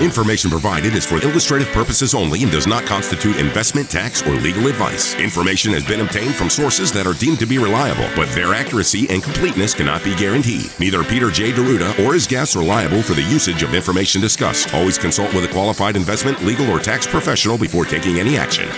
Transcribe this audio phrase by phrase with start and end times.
[0.00, 4.66] Information provided is for illustrative purposes only and does not constitute investment, tax, or legal
[4.66, 5.14] advice.
[5.14, 9.08] Information has been obtained from sources that are deemed to be reliable, but their accuracy
[9.08, 10.70] and completeness cannot be guaranteed.
[10.78, 11.50] Neither Peter J.
[11.52, 14.74] D'Arruda or his guests are liable for the usage of information discussed.
[14.74, 18.68] Always consult with a qualified investment, legal, or tax professional before taking any action.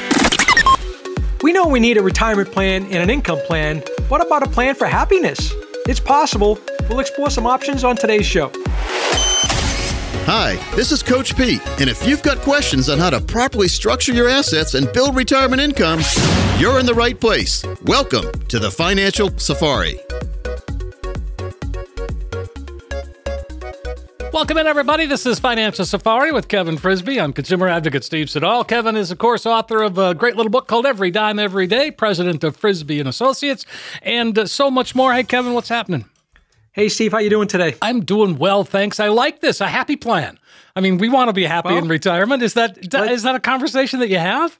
[1.42, 3.82] We know we need a retirement plan and an income plan.
[4.06, 5.52] What about a plan for happiness?
[5.88, 6.60] It's possible.
[6.88, 8.52] We'll explore some options on today's show.
[10.30, 14.12] Hi, this is Coach Pete, and if you've got questions on how to properly structure
[14.12, 16.00] your assets and build retirement income,
[16.58, 17.64] you're in the right place.
[17.86, 19.98] Welcome to the Financial Safari.
[24.34, 25.06] Welcome in, everybody.
[25.06, 27.18] This is Financial Safari with Kevin Frisby.
[27.18, 28.64] I'm consumer advocate Steve Siddall.
[28.64, 31.90] Kevin is, of course, author of a great little book called Every Dime Every Day,
[31.90, 33.64] president of Frisby and Associates,
[34.02, 35.14] and uh, so much more.
[35.14, 36.04] Hey, Kevin, what's happening?
[36.78, 37.74] Hey, Steve, how you doing today?
[37.82, 39.00] I'm doing well, thanks.
[39.00, 39.60] I like this.
[39.60, 40.38] A happy plan.
[40.76, 42.40] I mean, we want to be happy well, in retirement.
[42.40, 44.56] Is that is that a conversation that you have?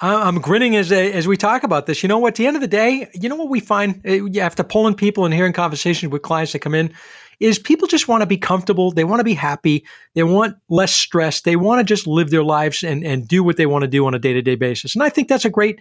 [0.00, 2.02] I'm grinning as as we talk about this.
[2.02, 2.30] You know what?
[2.30, 5.24] At the end of the day, you know what we find eh, after pulling people
[5.24, 6.92] and hearing conversations with clients that come in
[7.38, 8.90] is people just want to be comfortable.
[8.90, 9.86] They want to be happy.
[10.16, 11.42] They want less stress.
[11.42, 14.04] They want to just live their lives and, and do what they want to do
[14.06, 14.96] on a day to day basis.
[14.96, 15.78] And I think that's a great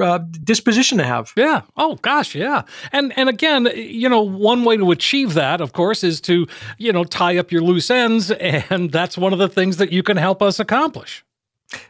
[0.00, 1.32] uh, disposition to have.
[1.36, 1.62] Yeah.
[1.76, 2.62] Oh gosh, yeah.
[2.92, 6.46] And and again, you know, one way to achieve that, of course, is to
[6.78, 8.30] you know tie up your loose ends,
[8.70, 11.24] and that's one of the things that you can help us accomplish.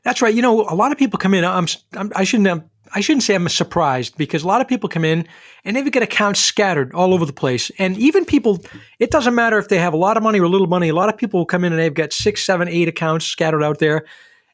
[0.05, 0.34] That's right.
[0.34, 1.44] You know, a lot of people come in.
[1.44, 4.88] I'm, I'm I shouldn't have, I shouldn't say I'm surprised because a lot of people
[4.88, 5.27] come in
[5.64, 7.70] and they've got accounts scattered all over the place.
[7.78, 8.64] And even people,
[8.98, 10.88] it doesn't matter if they have a lot of money or a little money.
[10.88, 13.62] A lot of people will come in and they've got six, seven, eight accounts scattered
[13.62, 14.05] out there.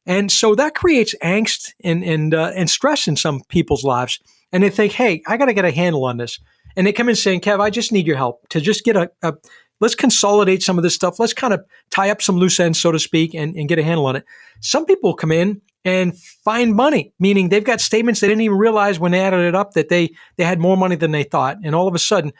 [0.06, 4.19] And so that creates angst and and uh, and stress in some people's lives.
[4.53, 6.39] And they think, hey, I got to get a handle on this.
[6.77, 9.11] And they come in saying, Kev, I just need your help to just get a,
[9.23, 9.34] a
[9.80, 11.19] let's consolidate some of this stuff.
[11.19, 13.83] Let's kind of tie up some loose ends, so to speak, and, and get a
[13.83, 14.25] handle on it.
[14.61, 19.00] Some people come in and find money, meaning they've got statements they didn't even realize
[19.00, 21.58] when they added it up that they they had more money than they thought.
[21.64, 22.33] And all of a sudden,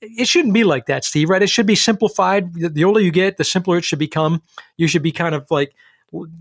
[0.00, 1.42] it shouldn't be like that, Steve, right?
[1.42, 2.52] It should be simplified.
[2.54, 4.42] The older you get, the simpler it should become.
[4.76, 5.74] You should be kind of like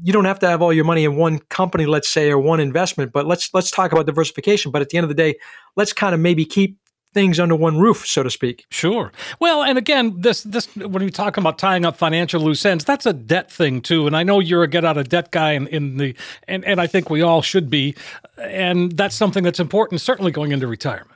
[0.04, 2.60] you don't have to have all your money in one company, let's say, or one
[2.60, 3.12] investment.
[3.12, 4.72] But let's let's talk about diversification.
[4.72, 5.36] But at the end of the day,
[5.76, 6.78] let's kind of maybe keep
[7.14, 8.66] things under one roof, so to speak.
[8.72, 9.12] Sure.
[9.40, 13.06] Well, and again, this this when you talk about tying up financial loose ends, that's
[13.06, 14.08] a debt thing too.
[14.08, 16.16] And I know you're a get out of debt guy in, in the
[16.48, 17.96] and, and I think we all should be.
[18.38, 21.13] And that's something that's important, certainly going into retirement.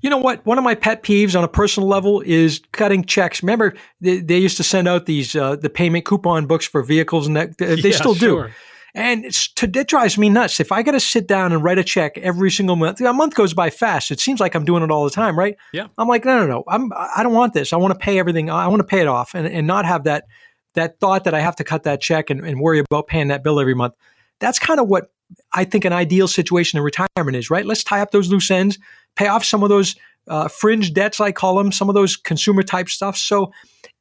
[0.00, 0.44] You know what?
[0.46, 3.42] One of my pet peeves on a personal level is cutting checks.
[3.42, 7.26] Remember, they, they used to send out these uh, the payment coupon books for vehicles,
[7.26, 8.48] and that, they yeah, still sure.
[8.48, 8.52] do.
[8.94, 10.60] And to, it drives me nuts.
[10.60, 13.34] If I got to sit down and write a check every single month, a month
[13.34, 14.10] goes by fast.
[14.10, 15.56] It seems like I'm doing it all the time, right?
[15.72, 15.86] Yeah.
[15.96, 16.64] I'm like, no, no, no.
[16.68, 17.72] I'm, I don't want this.
[17.72, 18.50] I want to pay everything.
[18.50, 20.26] I want to pay it off and, and not have that
[20.74, 23.42] that thought that I have to cut that check and, and worry about paying that
[23.42, 23.94] bill every month.
[24.40, 25.10] That's kind of what
[25.52, 27.64] I think an ideal situation in retirement is, right?
[27.64, 28.78] Let's tie up those loose ends,
[29.16, 29.96] pay off some of those
[30.28, 33.16] uh, fringe debts, I call them, some of those consumer type stuff.
[33.16, 33.52] So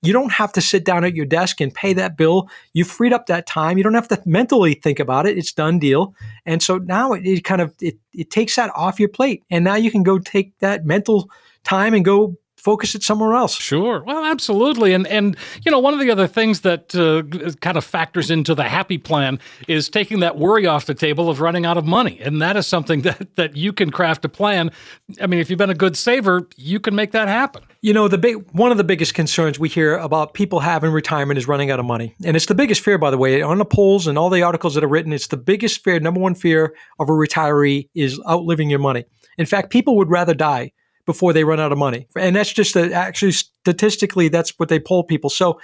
[0.03, 2.49] you don't have to sit down at your desk and pay that bill.
[2.73, 3.77] You've freed up that time.
[3.77, 5.37] You don't have to mentally think about it.
[5.37, 6.13] It's done deal.
[6.45, 9.43] And so now it, it kind of it, it takes that off your plate.
[9.49, 11.29] And now you can go take that mental
[11.63, 13.55] time and go focus it somewhere else.
[13.55, 14.03] Sure.
[14.05, 14.93] Well, absolutely.
[14.93, 15.35] And and
[15.65, 17.23] you know, one of the other things that uh,
[17.61, 21.41] kind of factors into the happy plan is taking that worry off the table of
[21.41, 22.19] running out of money.
[22.21, 24.71] And that is something that that you can craft a plan.
[25.19, 27.63] I mean, if you've been a good saver, you can make that happen.
[27.81, 31.37] You know, the big one of the biggest concerns we hear about people having retirement
[31.37, 32.15] is running out of money.
[32.23, 34.75] And it's the biggest fear by the way, on the polls and all the articles
[34.75, 38.69] that are written, it's the biggest fear, number one fear of a retiree is outliving
[38.69, 39.05] your money.
[39.37, 40.71] In fact, people would rather die
[41.05, 42.07] before they run out of money.
[42.15, 45.29] And that's just a, actually statistically, that's what they poll people.
[45.29, 45.59] So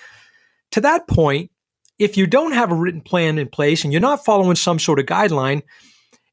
[0.72, 1.52] to that point,
[2.00, 5.00] if you don't have a written plan in place and you're not following some sort
[5.00, 5.64] of guideline,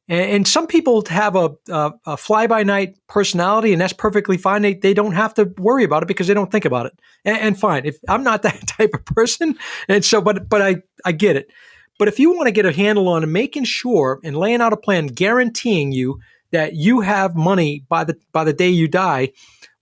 [0.09, 4.37] and, and some people have a, a, a fly by night personality, and that's perfectly
[4.37, 4.63] fine.
[4.63, 6.93] They, they don't have to worry about it because they don't think about it.
[7.25, 9.57] And, and fine, if I'm not that type of person,
[9.89, 11.50] and so, but but I I get it.
[11.99, 14.77] But if you want to get a handle on making sure and laying out a
[14.77, 16.19] plan guaranteeing you
[16.55, 19.33] that you have money by the by the day you die,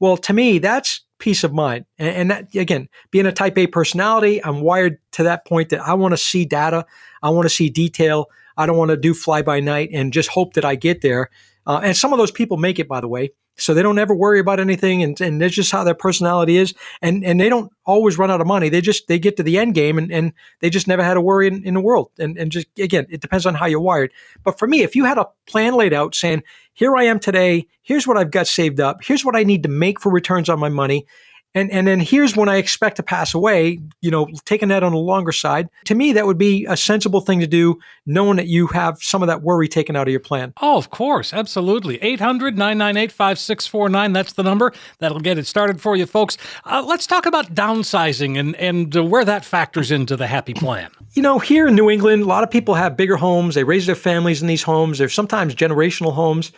[0.00, 1.84] well, to me, that's peace of mind.
[1.98, 5.80] And, and that again, being a type A personality, I'm wired to that point that
[5.80, 6.84] I want to see data,
[7.22, 8.26] I want to see detail.
[8.54, 11.30] I don't want to do fly by night and just hope that I get there.
[11.66, 14.14] Uh, and some of those people make it, by the way so they don't ever
[14.14, 16.74] worry about anything and, and that's just how their personality is.
[17.00, 18.68] And and they don't always run out of money.
[18.68, 21.20] They just they get to the end game and, and they just never had a
[21.20, 22.10] worry in, in the world.
[22.18, 24.12] And, and just again it depends on how you're wired.
[24.42, 26.42] But for me if you had a plan laid out saying
[26.74, 27.66] here i am today.
[27.82, 29.04] Here's what i've got saved up.
[29.04, 31.06] Here's what i need to make for returns on my money
[31.54, 34.92] and and then here's when I expect to pass away, you know, taking that on
[34.92, 35.68] the longer side.
[35.86, 39.22] To me, that would be a sensible thing to do, knowing that you have some
[39.22, 40.54] of that worry taken out of your plan.
[40.62, 42.02] Oh, of course, absolutely.
[42.02, 44.12] 800 998 5649.
[44.12, 44.72] That's the number.
[44.98, 46.38] That'll get it started for you, folks.
[46.64, 50.90] Uh, let's talk about downsizing and, and uh, where that factors into the happy plan.
[51.12, 53.54] You know, here in New England, a lot of people have bigger homes.
[53.54, 54.98] They raise their families in these homes.
[54.98, 56.52] They're sometimes generational homes.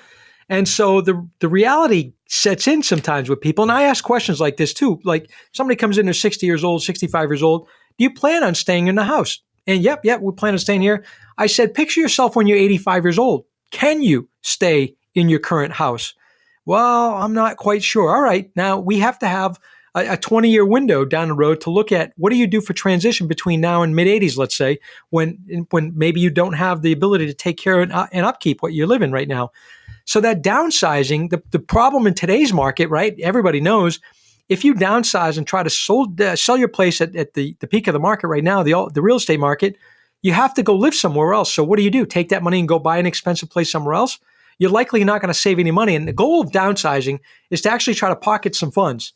[0.48, 3.62] And so the the reality sets in sometimes with people.
[3.62, 5.00] And I ask questions like this too.
[5.04, 7.68] Like somebody comes in, they're 60 years old, 65 years old.
[7.98, 9.40] Do you plan on staying in the house?
[9.66, 11.04] And yep, yep, we plan on staying here.
[11.38, 13.44] I said, picture yourself when you're 85 years old.
[13.70, 16.14] Can you stay in your current house?
[16.66, 18.14] Well, I'm not quite sure.
[18.14, 18.50] All right.
[18.56, 19.58] Now we have to have
[19.94, 22.72] a 20 year window down the road to look at what do you do for
[22.72, 24.78] transition between now and mid 80s, let's say,
[25.10, 28.72] when when maybe you don't have the ability to take care and, uh, upkeep what
[28.72, 29.50] you live in right now.
[30.04, 33.18] So that downsizing, the, the problem in today's market, right?
[33.20, 34.00] Everybody knows
[34.48, 37.66] if you downsize and try to sold, uh, sell your place at, at the, the
[37.66, 39.76] peak of the market right now, the, the real estate market,
[40.22, 41.52] you have to go live somewhere else.
[41.52, 42.04] So what do you do?
[42.04, 44.18] Take that money and go buy an expensive place somewhere else?
[44.58, 45.96] You're likely not going to save any money.
[45.96, 47.18] And the goal of downsizing
[47.50, 49.12] is to actually try to pocket some funds.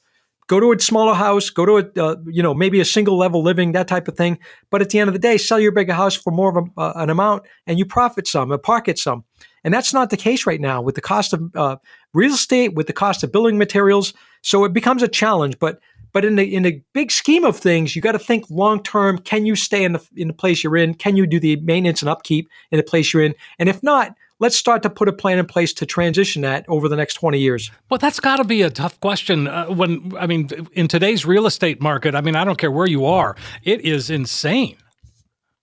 [0.49, 3.43] Go to a smaller house, go to a, uh, you know, maybe a single level
[3.43, 4.38] living, that type of thing.
[4.70, 6.81] But at the end of the day, sell your bigger house for more of a,
[6.81, 9.25] uh, an amount and you profit some, or pocket some.
[9.64, 11.76] And that's not the case right now with the cost of uh,
[12.14, 14.14] real estate, with the cost of building materials.
[14.43, 15.58] So it becomes a challenge.
[15.58, 15.81] But
[16.12, 19.19] but in the in the big scheme of things, you got to think long term.
[19.19, 20.94] Can you stay in the in the place you're in?
[20.94, 23.34] Can you do the maintenance and upkeep in the place you're in?
[23.58, 26.88] And if not, let's start to put a plan in place to transition that over
[26.88, 27.70] the next 20 years.
[27.90, 29.49] Well, that's got to be a tough question.
[29.49, 32.87] Uh, when I mean, in today's real estate market, I mean, I don't care where
[32.87, 34.76] you are, it is insane.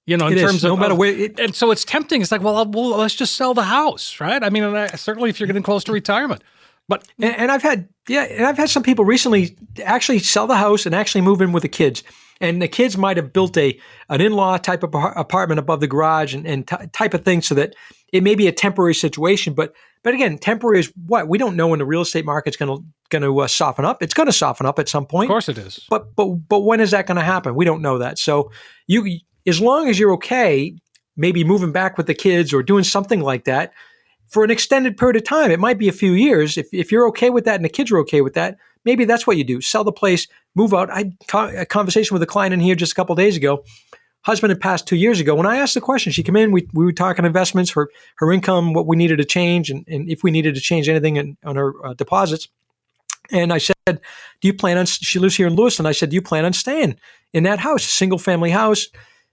[0.06, 2.22] You know, in it terms is, of no matter where, it, and so it's tempting.
[2.22, 4.44] It's like, well, well, let's just sell the house, right?
[4.44, 4.64] I mean,
[4.96, 6.44] certainly if you're getting close to retirement,
[6.88, 10.58] but and, and I've had yeah, and I've had some people recently actually sell the
[10.58, 12.04] house and actually move in with the kids.
[12.42, 13.80] And the kids might have built a
[14.10, 17.42] an in law type of apartment above the garage and, and t- type of thing,
[17.42, 17.76] so that
[18.12, 19.54] it may be a temporary situation.
[19.54, 19.74] But
[20.04, 22.86] but again, temporary is what we don't know when the real estate market's going to
[23.10, 24.04] going to uh, soften up.
[24.04, 25.30] It's going to soften up at some point.
[25.30, 25.86] Of course, it is.
[25.90, 27.56] But but but when is that going to happen?
[27.56, 28.20] We don't know that.
[28.20, 28.52] So
[28.86, 30.76] you as long as you're okay,
[31.18, 33.74] maybe moving back with the kids or doing something like that
[34.28, 35.52] for an extended period of time.
[35.52, 36.58] It might be a few years.
[36.58, 39.28] If, if you're okay with that and the kids are okay with that, maybe that's
[39.28, 39.62] what you do.
[39.62, 40.90] Sell the place, move out.
[40.90, 43.64] I had a conversation with a client in here just a couple days ago.
[44.24, 45.36] Husband had passed two years ago.
[45.36, 48.32] When I asked the question, she came in, we, we were talking investments, her, her
[48.32, 51.38] income, what we needed to change, and, and if we needed to change anything in,
[51.46, 52.48] on her uh, deposits.
[53.32, 55.86] And I said, Do you plan on, she lives here in Lewiston.
[55.86, 56.98] I said, Do you plan on staying
[57.34, 58.88] in that house, single family house?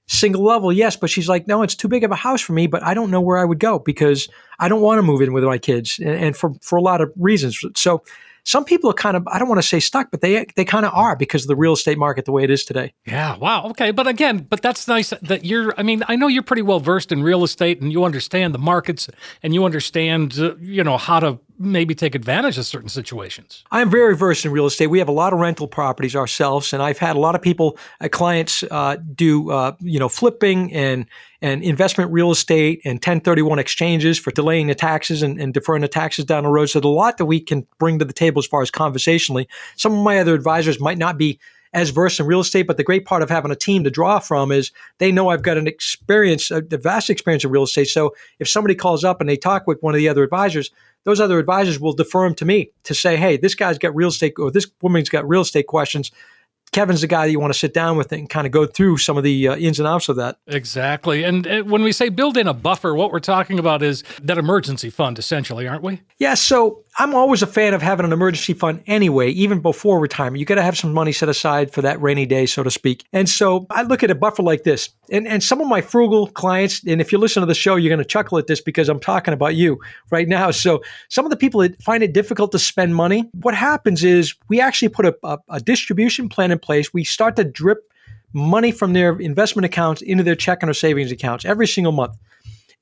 [0.06, 2.66] Single level, yes, but she's like, no, it's too big of a house for me,
[2.66, 4.28] but I don't know where I would go because
[4.58, 7.00] I don't want to move in with my kids and, and for, for a lot
[7.00, 7.64] of reasons.
[7.76, 8.02] So
[8.44, 10.84] some people are kind of I don't want to say stuck, but they they kind
[10.84, 12.92] of are because of the real estate market the way it is today.
[13.06, 13.66] Yeah, wow.
[13.70, 16.80] Okay, but again, but that's nice that you're I mean, I know you're pretty well
[16.80, 19.08] versed in real estate and you understand the markets
[19.42, 23.64] and you understand uh, you know how to maybe take advantage of certain situations.
[23.70, 24.88] I'm very versed in real estate.
[24.88, 27.78] We have a lot of rental properties ourselves, and I've had a lot of people,
[28.00, 31.06] uh, clients, uh, do uh, you know flipping and
[31.40, 35.88] and investment real estate and 1031 exchanges for delaying the taxes and, and deferring the
[35.88, 36.66] taxes down the road.
[36.66, 39.48] So there's a lot that we can bring to the table as far as conversationally.
[39.76, 41.38] Some of my other advisors might not be
[41.74, 44.18] as versed in real estate, but the great part of having a team to draw
[44.18, 47.88] from is they know I've got an experience, a, vast experience in real estate.
[47.88, 50.70] So if somebody calls up and they talk with one of the other advisors,
[51.04, 54.08] those other advisors will defer them to me to say, hey, this guy's got real
[54.08, 56.10] estate or this woman's got real estate questions.
[56.72, 58.96] Kevin's the guy that you want to sit down with and kind of go through
[58.96, 60.38] some of the uh, ins and outs of that.
[60.46, 61.22] Exactly.
[61.22, 64.38] And uh, when we say build in a buffer, what we're talking about is that
[64.38, 66.00] emergency fund, essentially, aren't we?
[66.18, 66.32] Yeah.
[66.32, 70.40] So I'm always a fan of having an emergency fund anyway, even before retirement.
[70.40, 73.04] You got to have some money set aside for that rainy day, so to speak.
[73.14, 74.90] And so I look at a buffer like this.
[75.10, 77.88] And, and some of my frugal clients, and if you listen to the show, you're
[77.88, 79.80] going to chuckle at this because I'm talking about you
[80.10, 80.50] right now.
[80.50, 84.34] So some of the people that find it difficult to spend money, what happens is
[84.48, 86.92] we actually put a, a, a distribution plan in place.
[86.92, 87.90] We start to drip
[88.34, 92.16] money from their investment accounts into their checking or savings accounts every single month.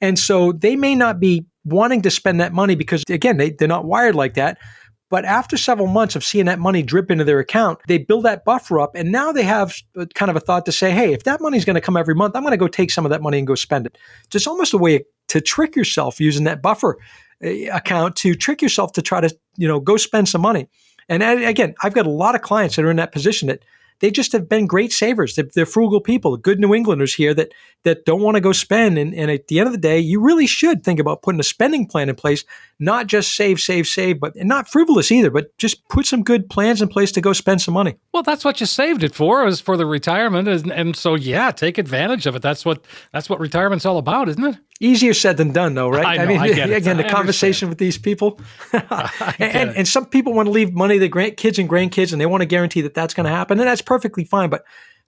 [0.00, 3.68] And so they may not be wanting to spend that money because, again, they, they're
[3.68, 4.58] not wired like that.
[5.10, 8.44] But after several months of seeing that money drip into their account, they build that
[8.44, 8.92] buffer up.
[8.94, 9.74] And now they have
[10.14, 12.36] kind of a thought to say, hey, if that money's going to come every month,
[12.36, 13.98] I'm going to go take some of that money and go spend it.
[14.30, 16.96] Just almost a way to trick yourself using that buffer
[17.42, 20.68] eh, account to trick yourself to try to, you know, go spend some money.
[21.08, 23.64] And again, I've got a lot of clients that are in that position that
[24.00, 25.36] they just have been great savers.
[25.36, 27.52] They're, they're frugal people, good New Englanders here that
[27.84, 28.98] that don't want to go spend.
[28.98, 31.44] And, and at the end of the day, you really should think about putting a
[31.44, 32.44] spending plan in place,
[32.78, 36.50] not just save, save, save, but and not frivolous either, but just put some good
[36.50, 37.96] plans in place to go spend some money.
[38.12, 41.50] Well, that's what you saved it for, is for the retirement, and, and so yeah,
[41.50, 42.42] take advantage of it.
[42.42, 44.56] That's what that's what retirement's all about, isn't it?
[44.82, 46.06] Easier said than done, though, right?
[46.06, 46.46] I, know, I mean, I
[46.76, 48.40] again, the conversation with these people,
[48.72, 52.24] and, and, some people want to leave money to grand kids and grandkids, and they
[52.24, 54.48] want to guarantee that that's going to happen, and that's perfectly fine.
[54.48, 54.64] But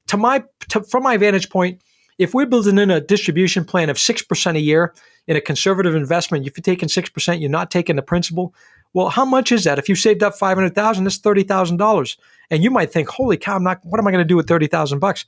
[0.08, 1.80] to my, to, from my vantage point,
[2.18, 4.94] if we're building in a distribution plan of six percent a year
[5.26, 8.54] in a conservative investment, if you're taking six percent, you're not taking the principal.
[8.92, 9.78] Well, how much is that?
[9.78, 12.18] If you saved up five hundred thousand, that's thirty thousand dollars.
[12.50, 13.56] And you might think, "Holy cow!
[13.56, 13.80] I'm not.
[13.84, 15.24] What am I going to do with thirty thousand bucks?"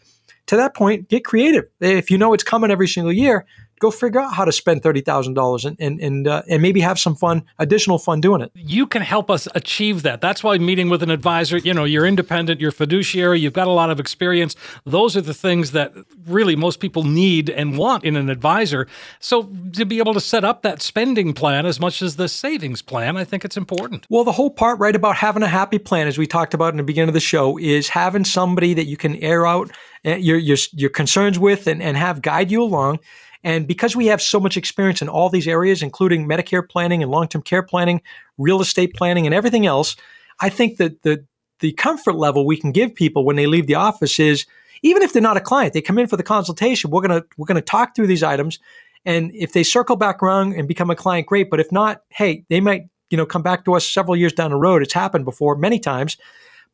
[0.48, 1.64] To that point, get creative.
[1.80, 3.46] If you know it's coming every single year,
[3.80, 6.80] go figure out how to spend thirty thousand dollars and and and, uh, and maybe
[6.80, 8.50] have some fun, additional fun doing it.
[8.54, 10.20] You can help us achieve that.
[10.20, 11.58] That's why meeting with an advisor.
[11.58, 14.56] You know, you're independent, you're fiduciary, you've got a lot of experience.
[14.84, 15.92] Those are the things that
[16.26, 18.86] really most people need and want in an advisor.
[19.20, 22.82] So to be able to set up that spending plan as much as the savings
[22.82, 24.06] plan, I think it's important.
[24.08, 26.76] Well, the whole part right about having a happy plan, as we talked about in
[26.76, 29.70] the beginning of the show, is having somebody that you can air out
[30.06, 32.98] uh, your your, your concerns with and, and have guide you along
[33.44, 37.12] and because we have so much experience in all these areas, including Medicare planning and
[37.12, 38.00] long term care planning,
[38.38, 39.96] real estate planning, and everything else,
[40.40, 41.24] I think that the,
[41.60, 44.46] the comfort level we can give people when they leave the office is
[44.82, 47.26] even if they're not a client, they come in for the consultation, we're going to
[47.36, 48.58] we're going to talk through these items.
[49.04, 51.50] And if they circle back around and become a client, great.
[51.50, 54.50] But if not, hey, they might you know come back to us several years down
[54.50, 54.82] the road.
[54.82, 56.16] It's happened before many times.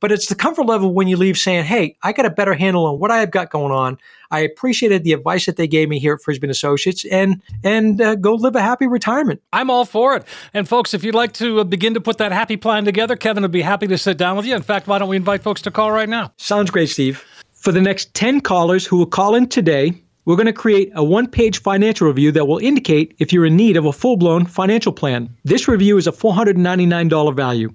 [0.00, 2.86] But it's the comfort level when you leave saying, hey, I got a better handle
[2.86, 3.98] on what I've got going on.
[4.30, 8.14] I appreciated the advice that they gave me here at Frisbie Associates and and uh,
[8.14, 9.42] go live a happy retirement.
[9.52, 10.24] I'm all for it.
[10.54, 13.42] And folks, if you'd like to uh, begin to put that happy plan together, Kevin
[13.42, 14.54] would be happy to sit down with you.
[14.54, 16.32] In fact, why don't we invite folks to call right now?
[16.36, 17.24] Sounds great, Steve.
[17.52, 19.92] For the next 10 callers who will call in today,
[20.24, 23.56] we're going to create a one page financial review that will indicate if you're in
[23.56, 25.28] need of a full blown financial plan.
[25.44, 27.74] This review is a $499 value.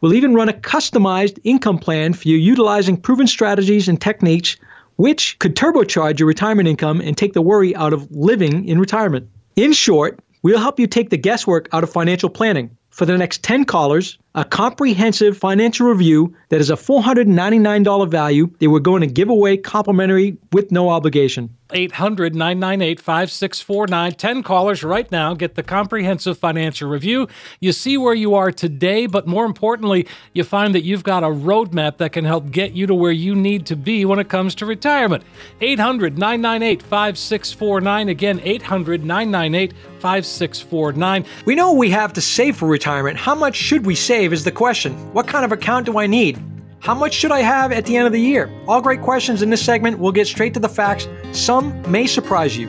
[0.00, 4.56] We'll even run a customized income plan for you utilizing proven strategies and techniques
[4.94, 9.28] which could turbocharge your retirement income and take the worry out of living in retirement.
[9.56, 12.76] In short, we'll help you take the guesswork out of financial planning.
[12.90, 18.70] For the next 10 callers, a comprehensive financial review that is a $499 value that
[18.70, 21.54] we're going to give away complimentary with no obligation.
[21.72, 24.12] 800 998 5649.
[24.12, 27.28] 10 callers right now get the comprehensive financial review.
[27.60, 31.28] You see where you are today, but more importantly, you find that you've got a
[31.28, 34.54] roadmap that can help get you to where you need to be when it comes
[34.56, 35.24] to retirement.
[35.60, 38.08] 800 998 5649.
[38.08, 41.26] Again, 800 998 5649.
[41.44, 43.18] We know we have to save for retirement.
[43.18, 44.92] How much should we save is the question.
[45.12, 46.40] What kind of account do I need?
[46.80, 48.50] How much should I have at the end of the year?
[48.66, 49.98] All great questions in this segment.
[49.98, 51.08] We'll get straight to the facts.
[51.32, 52.68] Some may surprise you.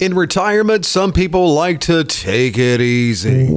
[0.00, 3.48] In retirement, some people like to take it easy.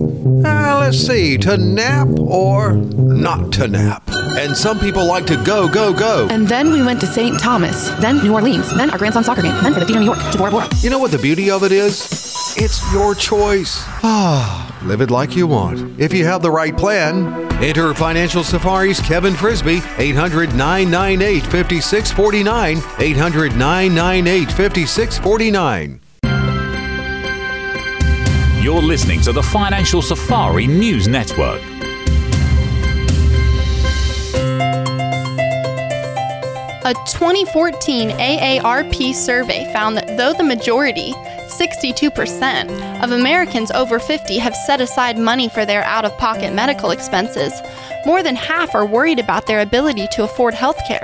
[0.45, 4.03] Uh, let's see, to nap or not to nap.
[4.09, 6.27] And some people like to go, go, go.
[6.29, 7.39] And then we went to St.
[7.39, 10.19] Thomas, then New Orleans, then our grandson's soccer game, then for the Theater New York
[10.31, 10.69] to Bora Bora.
[10.81, 12.46] You know what the beauty of it is?
[12.59, 13.83] It's your choice.
[14.03, 15.99] Ah, live it like you want.
[15.99, 22.77] If you have the right plan, enter Financial Safari's Kevin Frisbie, 800 998 5649.
[22.97, 25.99] 800 998 5649.
[28.63, 31.61] You're listening to the Financial Safari News Network.
[36.85, 41.13] A 2014 AARP survey found that though the majority,
[41.59, 46.91] 62% of Americans over 50 have set aside money for their out of pocket medical
[46.91, 47.51] expenses.
[48.05, 51.01] More than half are worried about their ability to afford health care.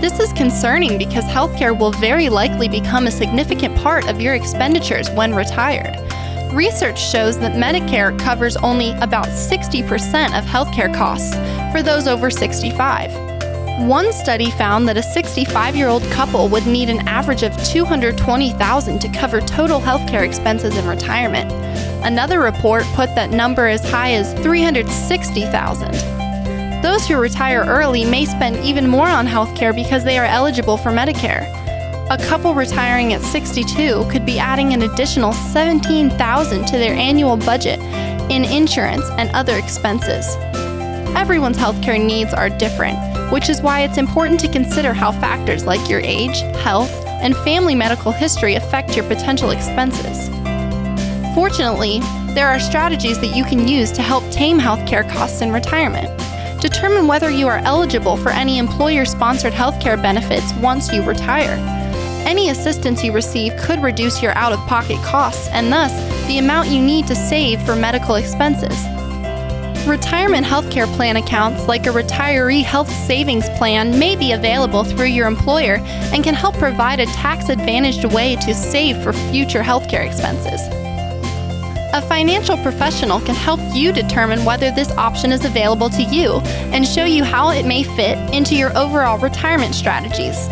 [0.00, 5.08] This is concerning because healthcare will very likely become a significant part of your expenditures
[5.10, 5.96] when retired.
[6.52, 11.34] Research shows that Medicare covers only about 60% of healthcare costs
[11.72, 13.35] for those over 65.
[13.78, 18.98] One study found that a 65 year old couple would need an average of 220,000
[18.98, 21.52] to cover total healthcare expenses in retirement.
[22.02, 25.92] Another report put that number as high as 360,000.
[26.82, 30.88] Those who retire early may spend even more on healthcare because they are eligible for
[30.88, 31.44] Medicare.
[32.08, 37.78] A couple retiring at 62 could be adding an additional 17,000 to their annual budget
[38.30, 40.34] in insurance and other expenses.
[41.14, 45.88] Everyone's healthcare needs are different, which is why it's important to consider how factors like
[45.88, 50.28] your age, health, and family medical history affect your potential expenses.
[51.34, 52.00] Fortunately,
[52.34, 56.08] there are strategies that you can use to help tame healthcare costs in retirement.
[56.60, 61.56] Determine whether you are eligible for any employer sponsored healthcare benefits once you retire.
[62.26, 65.92] Any assistance you receive could reduce your out of pocket costs and thus
[66.26, 68.76] the amount you need to save for medical expenses.
[69.86, 75.28] Retirement healthcare plan accounts like a retiree health savings plan may be available through your
[75.28, 75.76] employer
[76.12, 80.60] and can help provide a tax advantaged way to save for future healthcare expenses.
[81.94, 86.40] A financial professional can help you determine whether this option is available to you
[86.74, 90.48] and show you how it may fit into your overall retirement strategies.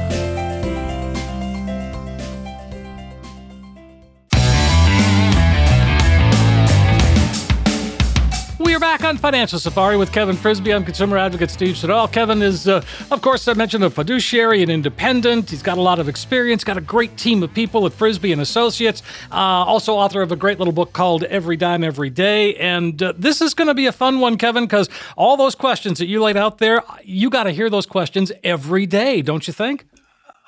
[9.05, 10.73] Back on Financial Safari with Kevin Frisby.
[10.73, 12.09] I'm consumer advocate Steve Siddall.
[12.09, 15.51] Kevin is, uh, of course, I mentioned a fiduciary and independent.
[15.51, 18.41] He's got a lot of experience, got a great team of people at Frisby and
[18.41, 19.03] Associates.
[19.31, 22.55] Uh, also, author of a great little book called Every Dime Every Day.
[22.55, 25.99] And uh, this is going to be a fun one, Kevin, because all those questions
[25.99, 29.53] that you laid out there, you got to hear those questions every day, don't you
[29.53, 29.85] think?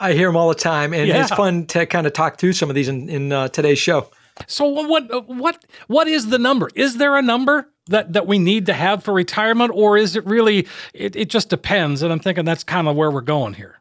[0.01, 1.21] I hear them all the time, and Yeah.
[1.23, 4.09] it's fun to kind of talk through some of these in, in uh, today's show.
[4.47, 6.69] So what what what is the number?
[6.75, 10.27] Is there a number that that we need to have for retirement, or is it
[10.27, 12.03] really it, it just depends?
[12.03, 13.81] And I'm thinking that's kind of where we're going here.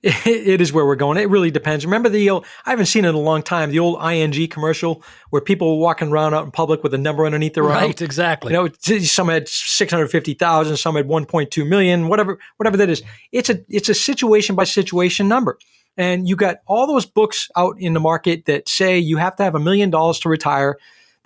[0.02, 1.18] it is where we're going.
[1.18, 1.84] It really depends.
[1.84, 5.02] Remember the old, I haven't seen it in a long time, the old ING commercial
[5.30, 7.72] where people were walking around out in public with a number underneath their arm.
[7.72, 8.52] Right, exactly.
[8.52, 13.02] You know, some had 650,000, some had 1.2 million, whatever whatever that is.
[13.32, 15.58] It's a it's a situation by situation number.
[15.96, 19.42] And you got all those books out in the market that say you have to
[19.42, 20.78] have a million dollars to retire.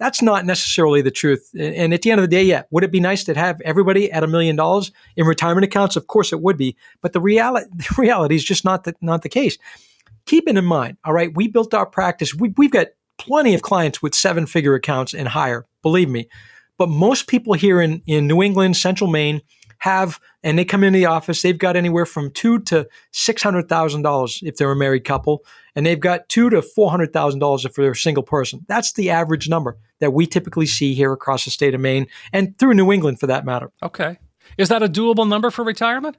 [0.03, 1.49] That's not necessarily the truth.
[1.57, 4.11] And at the end of the day, yeah, would it be nice to have everybody
[4.11, 5.95] at a million dollars in retirement accounts?
[5.95, 6.77] Of course it would be.
[7.03, 9.59] But the reality the reality is just not the, not the case.
[10.27, 11.33] Keep it in mind, all right?
[11.33, 12.35] We built our practice.
[12.35, 16.29] We, we've got plenty of clients with seven figure accounts and higher, believe me.
[16.79, 19.41] But most people here in, in New England, central Maine,
[19.83, 23.69] have, and they come into the office, they've got anywhere from two to six hundred
[23.69, 27.41] thousand dollars if they're a married couple, and they've got two to four hundred thousand
[27.41, 28.65] dollars if they're a single person.
[28.69, 32.59] That's the average number that we typically see here across the state of Maine and
[32.59, 33.71] through New England for that matter.
[33.83, 34.19] Okay,
[34.59, 36.17] is that a doable number for retirement?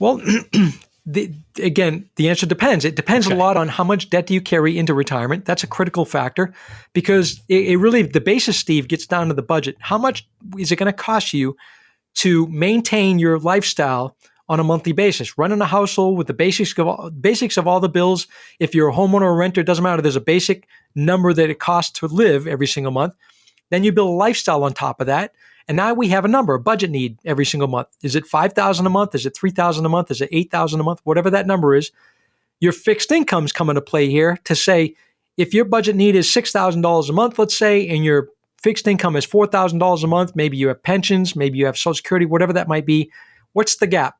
[0.00, 0.16] Well,
[1.06, 1.32] the,
[1.62, 2.84] again, the answer depends.
[2.84, 3.36] It depends Okay.
[3.36, 5.44] a lot on how much debt do you carry into retirement.
[5.44, 6.52] That's a critical factor
[6.92, 9.76] because it, it really, the basis, Steve, gets down to the budget.
[9.80, 10.26] How much
[10.58, 11.56] is it going to cost you
[12.14, 14.16] to maintain your lifestyle
[14.52, 15.38] on a monthly basis?
[15.38, 18.26] Running a household with the basics of basics of all the bills.
[18.60, 20.02] If you're a homeowner or renter, it doesn't matter.
[20.02, 23.14] There's a basic number that it costs to live every single month.
[23.70, 25.32] Then you build a lifestyle on top of that.
[25.68, 27.88] And now we have a number, a budget need every single month.
[28.02, 29.14] Is it 5000 a month?
[29.14, 30.10] Is it 3000 a month?
[30.10, 31.00] Is it 8000 a month?
[31.04, 31.90] Whatever that number is.
[32.60, 34.94] Your fixed income's come into play here to say
[35.36, 38.28] if your budget need is $6,000 a month, let's say, and your
[38.62, 42.26] fixed income is $4,000 a month, maybe you have pensions, maybe you have Social Security,
[42.26, 43.10] whatever that might be,
[43.52, 44.16] what's the gap?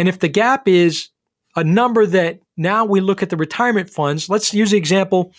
[0.00, 1.10] And if the gap is
[1.56, 5.34] a number that now we look at the retirement funds, let's use the example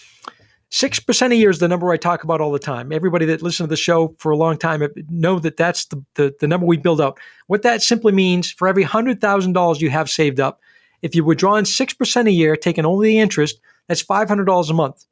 [0.71, 2.91] 6% a year is the number I talk about all the time.
[2.91, 6.36] Everybody that listened to the show for a long time know that that's the, the,
[6.39, 7.17] the number we build up.
[7.47, 10.62] What that simply means for every $100,000 you have saved up,
[11.02, 15.08] if you're withdrawing 6% a year, taking only the interest, that's $500 a month.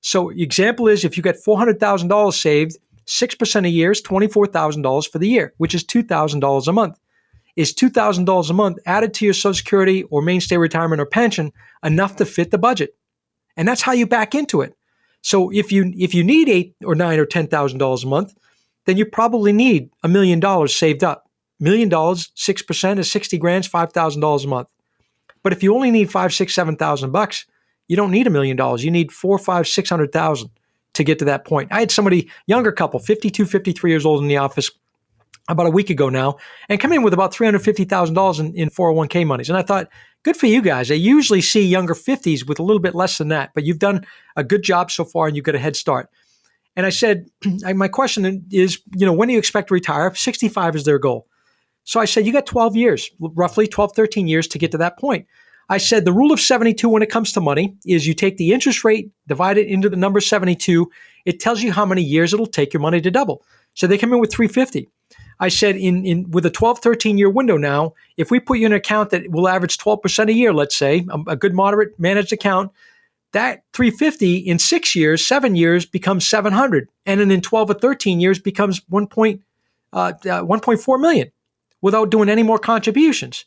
[0.00, 5.28] So example is if you got $400,000 saved, 6% a year is $24,000 for the
[5.28, 6.98] year, which is $2,000 a month.
[7.58, 11.52] Is $2,000 a month added to your Social Security or Maine State retirement or pension
[11.82, 12.94] enough to fit the budget?
[13.56, 14.76] And that's how you back into it.
[15.22, 18.32] So if you if you need eight or nine or ten thousand dollars a month,
[18.86, 21.28] then you probably need a million dollars saved up.
[21.58, 24.68] Million dollars, six percent is sixty grand, five thousand dollars a month.
[25.42, 27.44] But if you only need five, six, seven thousand bucks,
[27.88, 28.84] you don't need a million dollars.
[28.84, 30.50] You need four, five, six hundred thousand
[30.94, 31.72] to get to that point.
[31.72, 34.70] I had somebody, younger couple, 52, 53 years old in the office
[35.48, 36.36] about a week ago now,
[36.68, 39.48] and come in with about $350,000 in, in 401k monies.
[39.48, 39.88] And I thought,
[40.22, 40.90] good for you guys.
[40.90, 44.04] I usually see younger 50s with a little bit less than that, but you've done
[44.36, 46.10] a good job so far and you've got a head start.
[46.76, 47.26] And I said,
[47.74, 50.14] my question is, you know, when do you expect to retire?
[50.14, 51.26] 65 is their goal.
[51.84, 54.98] So I said, you got 12 years, roughly 12, 13 years to get to that
[54.98, 55.26] point.
[55.70, 58.52] I said, the rule of 72 when it comes to money is you take the
[58.52, 60.90] interest rate, divide it into the number 72.
[61.26, 63.42] It tells you how many years it'll take your money to double.
[63.78, 64.88] So they come in with 350.
[65.38, 68.66] I said in, in with a 12, 13 year window now, if we put you
[68.66, 71.98] in an account that will average 12% a year, let's say, a, a good moderate
[71.98, 72.72] managed account,
[73.32, 76.88] that 350 in six years, seven years becomes 700.
[77.06, 79.08] And then in 12 or 13 years becomes 1.
[79.90, 80.12] Uh, uh,
[80.42, 81.30] 1.4 million
[81.80, 83.44] without doing any more contributions.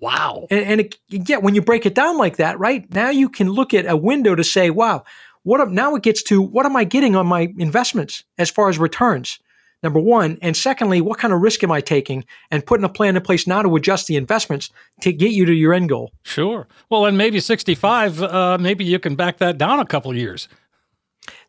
[0.00, 0.46] Wow.
[0.50, 3.50] And, and it, yeah, when you break it down like that, right now you can
[3.50, 5.04] look at a window to say, wow,
[5.42, 8.78] what now it gets to what am I getting on my investments as far as
[8.78, 9.38] returns?
[9.82, 10.38] Number one.
[10.42, 13.46] And secondly, what kind of risk am I taking and putting a plan in place
[13.46, 14.70] now to adjust the investments
[15.02, 16.12] to get you to your end goal?
[16.22, 16.66] Sure.
[16.90, 20.48] Well, and maybe 65, uh, maybe you can back that down a couple years.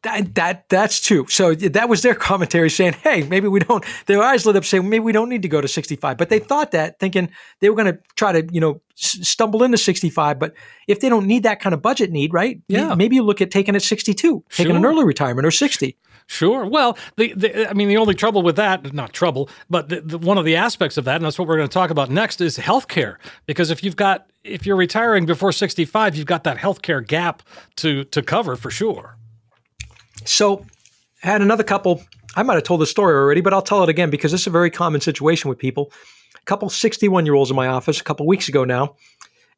[0.04, 1.26] That, that that's true.
[1.28, 4.88] So that was their commentary saying, "Hey, maybe we don't." Their eyes lit up, saying,
[4.88, 7.76] "Maybe we don't need to go to 65." But they thought that, thinking they were
[7.76, 10.40] going to try to, you know, stumble into 65.
[10.40, 10.54] But
[10.88, 12.62] if they don't need that kind of budget need, right?
[12.68, 12.96] Yeah.
[12.96, 14.78] Maybe you look at taking it 62, taking Sure.
[14.78, 15.96] an early retirement or 60.
[16.28, 16.66] Sure.
[16.66, 20.18] Well, the, the I mean, the only trouble with that, not trouble, but the, the,
[20.18, 22.42] one of the aspects of that, and that's what we're going to talk about next,
[22.42, 23.16] is healthcare.
[23.46, 27.44] Because if you've got, if you're retiring before 65, you've got that healthcare gap
[27.78, 29.18] to to cover for sure.
[30.26, 30.66] So,
[31.24, 32.04] I had another couple.
[32.36, 34.48] I might have told the story already, but I'll tell it again because this is
[34.48, 35.94] a very common situation with people.
[36.36, 38.96] A couple 61 year olds in my office a couple weeks ago now.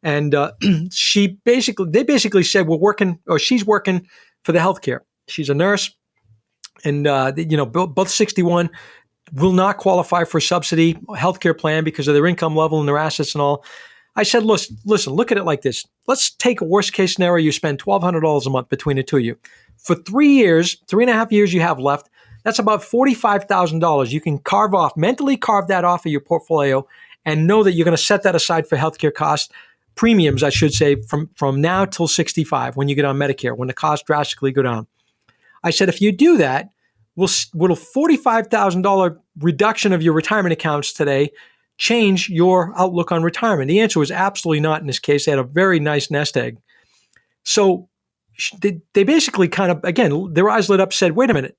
[0.03, 0.51] And uh,
[0.91, 4.07] she basically, they basically said, we're working, or she's working
[4.43, 4.99] for the healthcare.
[5.27, 5.93] She's a nurse.
[6.83, 8.69] And, uh, you know, both 61
[9.33, 13.35] will not qualify for subsidy healthcare plan because of their income level and their assets
[13.35, 13.63] and all.
[14.15, 15.85] I said, listen, listen, look at it like this.
[16.07, 17.43] Let's take a worst case scenario.
[17.43, 19.37] You spend $1,200 a month between the two of you.
[19.77, 22.09] For three years, three and a half years you have left,
[22.43, 24.11] that's about $45,000.
[24.11, 26.85] You can carve off, mentally carve that off of your portfolio
[27.25, 29.49] and know that you're going to set that aside for healthcare costs,
[29.95, 33.67] premiums, I should say, from, from now till 65 when you get on Medicare, when
[33.67, 34.87] the costs drastically go down.
[35.63, 36.69] I said, if you do that,
[37.15, 41.31] will, will a $45,000 reduction of your retirement accounts today
[41.77, 43.67] change your outlook on retirement?
[43.67, 45.25] The answer was absolutely not in this case.
[45.25, 46.57] They had a very nice nest egg.
[47.43, 47.89] So
[48.61, 51.57] they, they basically kind of, again, their eyes lit up, said, wait a minute,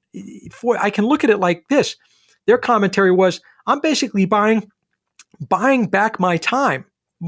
[0.53, 1.97] for, I can look at it like this.
[2.47, 4.71] Their commentary was, I'm basically buying
[5.49, 6.85] buying back my time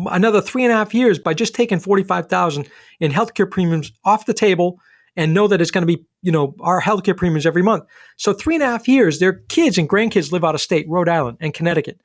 [0.06, 2.68] another three and a half years by just taking 45000
[3.00, 4.78] in healthcare premiums off the table
[5.16, 7.84] and know that it's going to be, you know, our healthcare premiums every month.
[8.16, 11.08] So three and a half years, their kids and grandkids live out of state, Rhode
[11.08, 12.00] Island and Connecticut.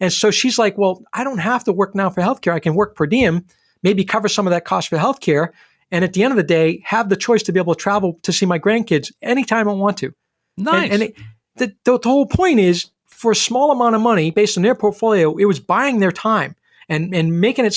[0.00, 2.52] And so she's like, well, I don't have to work now for healthcare.
[2.52, 3.46] I can work per diem,
[3.82, 5.48] maybe cover some of that cost for healthcare.
[5.90, 8.18] And at the end of the day, have the choice to be able to travel
[8.22, 10.14] to see my grandkids anytime I want to.
[10.56, 10.84] Nice.
[10.84, 11.16] And, and it,
[11.56, 14.74] the, the, the whole point is for a small amount of money based on their
[14.74, 16.56] portfolio, it was buying their time
[16.88, 17.76] and, and making it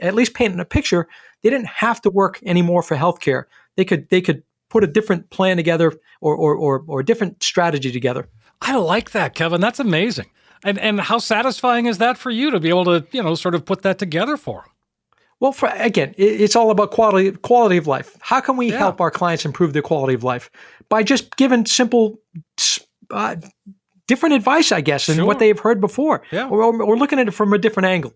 [0.00, 1.08] at least painting a picture.
[1.42, 3.44] They didn't have to work anymore for healthcare.
[3.76, 7.42] They could they could put a different plan together or or, or, or a different
[7.42, 8.28] strategy together.
[8.60, 9.60] I like that, Kevin.
[9.60, 10.26] That's amazing.
[10.64, 13.54] And and how satisfying is that for you to be able to, you know, sort
[13.54, 14.70] of put that together for them?
[15.40, 18.16] Well, for, again, it's all about quality quality of life.
[18.20, 18.78] How can we Yeah.
[18.78, 20.48] help our clients improve their quality of life
[20.88, 22.18] by just giving simple,
[23.10, 23.36] uh,
[24.06, 25.24] different advice, I guess, than Sure.
[25.26, 26.48] what they've heard before, Yeah.
[26.48, 28.14] or, or, or looking at it from a different angle.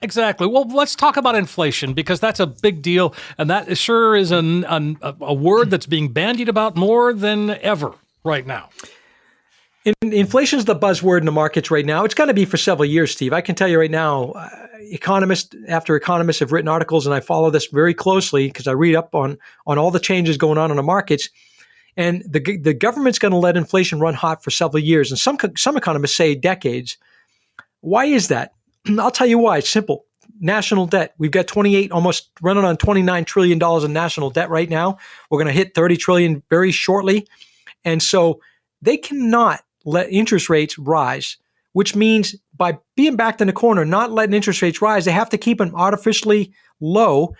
[0.00, 0.46] Exactly.
[0.46, 4.64] Well, let's talk about inflation because that's a big deal, and that sure is an,
[4.64, 8.68] an, a, word that's being bandied about more than ever right now.
[9.84, 12.04] In, inflation is the buzzword in the markets right now.
[12.04, 13.32] It's going to be for several years, Steve.
[13.32, 14.48] I can tell you right now, uh,
[14.80, 18.94] economists after economists have written articles, and I follow this very closely because I read
[18.94, 21.28] up on on all the changes going on in the markets.
[21.96, 25.38] And the the government's going to let inflation run hot for several years, and some
[25.56, 26.98] some economists say decades.
[27.80, 28.52] Why is that?
[28.98, 29.58] I'll tell you why.
[29.58, 30.06] It's simple.
[30.40, 31.14] National debt.
[31.18, 34.98] We've got 28, almost running on 29 trillion dollars in national debt right now.
[35.30, 37.26] We're going to hit 30 trillion very shortly,
[37.84, 38.40] and so
[38.80, 41.38] they cannot let interest rates rise,
[41.72, 45.30] which means by being backed in the corner, not letting interest rates rise, they have
[45.30, 47.34] to keep them artificially low.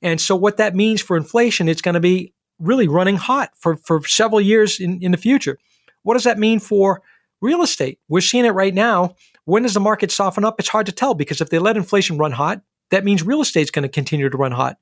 [0.00, 3.76] And so, what that means for inflation, it's going to be really running hot for,
[3.76, 5.58] for several years in, in the future.
[6.02, 7.02] What does that mean for
[7.40, 7.98] real estate?
[8.08, 9.16] We're seeing it right now.
[9.48, 10.60] When does the market soften up?
[10.60, 13.70] It's hard to tell because if they let inflation run hot, that means real estate's
[13.70, 14.76] going to continue to run hot.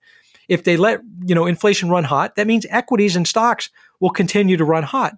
[0.48, 4.56] If they let you know inflation run hot, that means equities and stocks will continue
[4.56, 5.14] to run hot.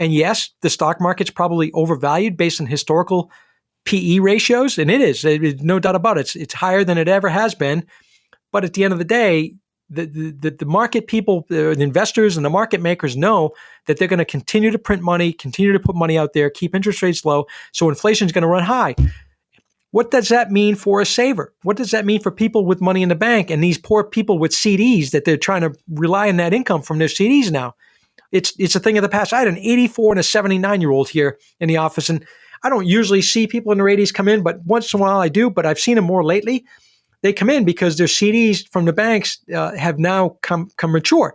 [0.00, 3.30] And yes, the stock market's probably overvalued based on historical
[3.84, 5.24] PE ratios, and it is.
[5.62, 6.22] No doubt about it.
[6.22, 7.86] It's, it's higher than it ever has been.
[8.50, 9.54] But at the end of the day,
[9.90, 10.06] the,
[10.38, 13.52] the, the market people, the investors and the market makers know
[13.86, 16.74] that they're going to continue to print money, continue to put money out there, keep
[16.74, 17.46] interest rates low.
[17.72, 18.94] So inflation is going to run high.
[19.90, 21.54] What does that mean for a saver?
[21.62, 24.38] What does that mean for people with money in the bank and these poor people
[24.38, 27.74] with CDs that they're trying to rely on that income from their CDs now?
[28.30, 29.32] It's it's a thing of the past.
[29.32, 32.26] I had an 84 and a 79 year old here in the office, and
[32.62, 35.18] I don't usually see people in their 80s come in, but once in a while
[35.18, 35.48] I do.
[35.48, 36.66] But I've seen them more lately.
[37.22, 41.34] They come in because their CDs from the banks uh, have now come come mature,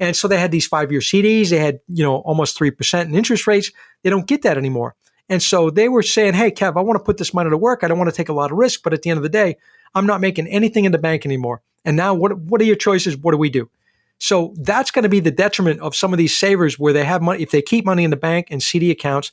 [0.00, 1.50] and so they had these five year CDs.
[1.50, 3.70] They had you know almost three percent in interest rates.
[4.02, 4.94] They don't get that anymore.
[5.28, 7.84] And so they were saying, "Hey, Kev, I want to put this money to work.
[7.84, 9.28] I don't want to take a lot of risk, but at the end of the
[9.28, 9.56] day,
[9.94, 11.62] I'm not making anything in the bank anymore.
[11.84, 13.16] And now, what what are your choices?
[13.16, 13.68] What do we do?"
[14.18, 17.22] So that's going to be the detriment of some of these savers where they have
[17.22, 17.42] money.
[17.42, 19.30] If they keep money in the bank and CD accounts,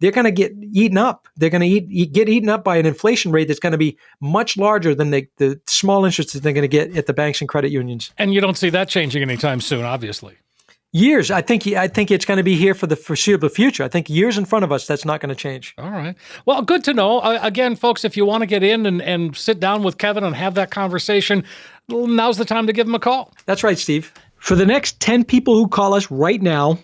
[0.00, 1.28] they're going to get eaten up.
[1.36, 3.78] They're going to eat, eat, get eaten up by an inflation rate that's going to
[3.78, 7.12] be much larger than the, the small interest that they're going to get at the
[7.12, 8.12] banks and credit unions.
[8.18, 10.36] And you don't see that changing anytime soon, obviously.
[10.92, 11.30] Years.
[11.30, 13.84] I think I think it's going to be here for the foreseeable future.
[13.84, 15.74] I think years in front of us, that's not going to change.
[15.76, 16.16] All right.
[16.46, 17.18] Well, good to know.
[17.18, 20.24] Uh, again, folks, if you want to get in and, and sit down with Kevin
[20.24, 21.44] and have that conversation,
[21.90, 23.34] now's the time to give him a call.
[23.44, 24.14] That's right, Steve.
[24.38, 26.78] For the next 10 people who call us right now,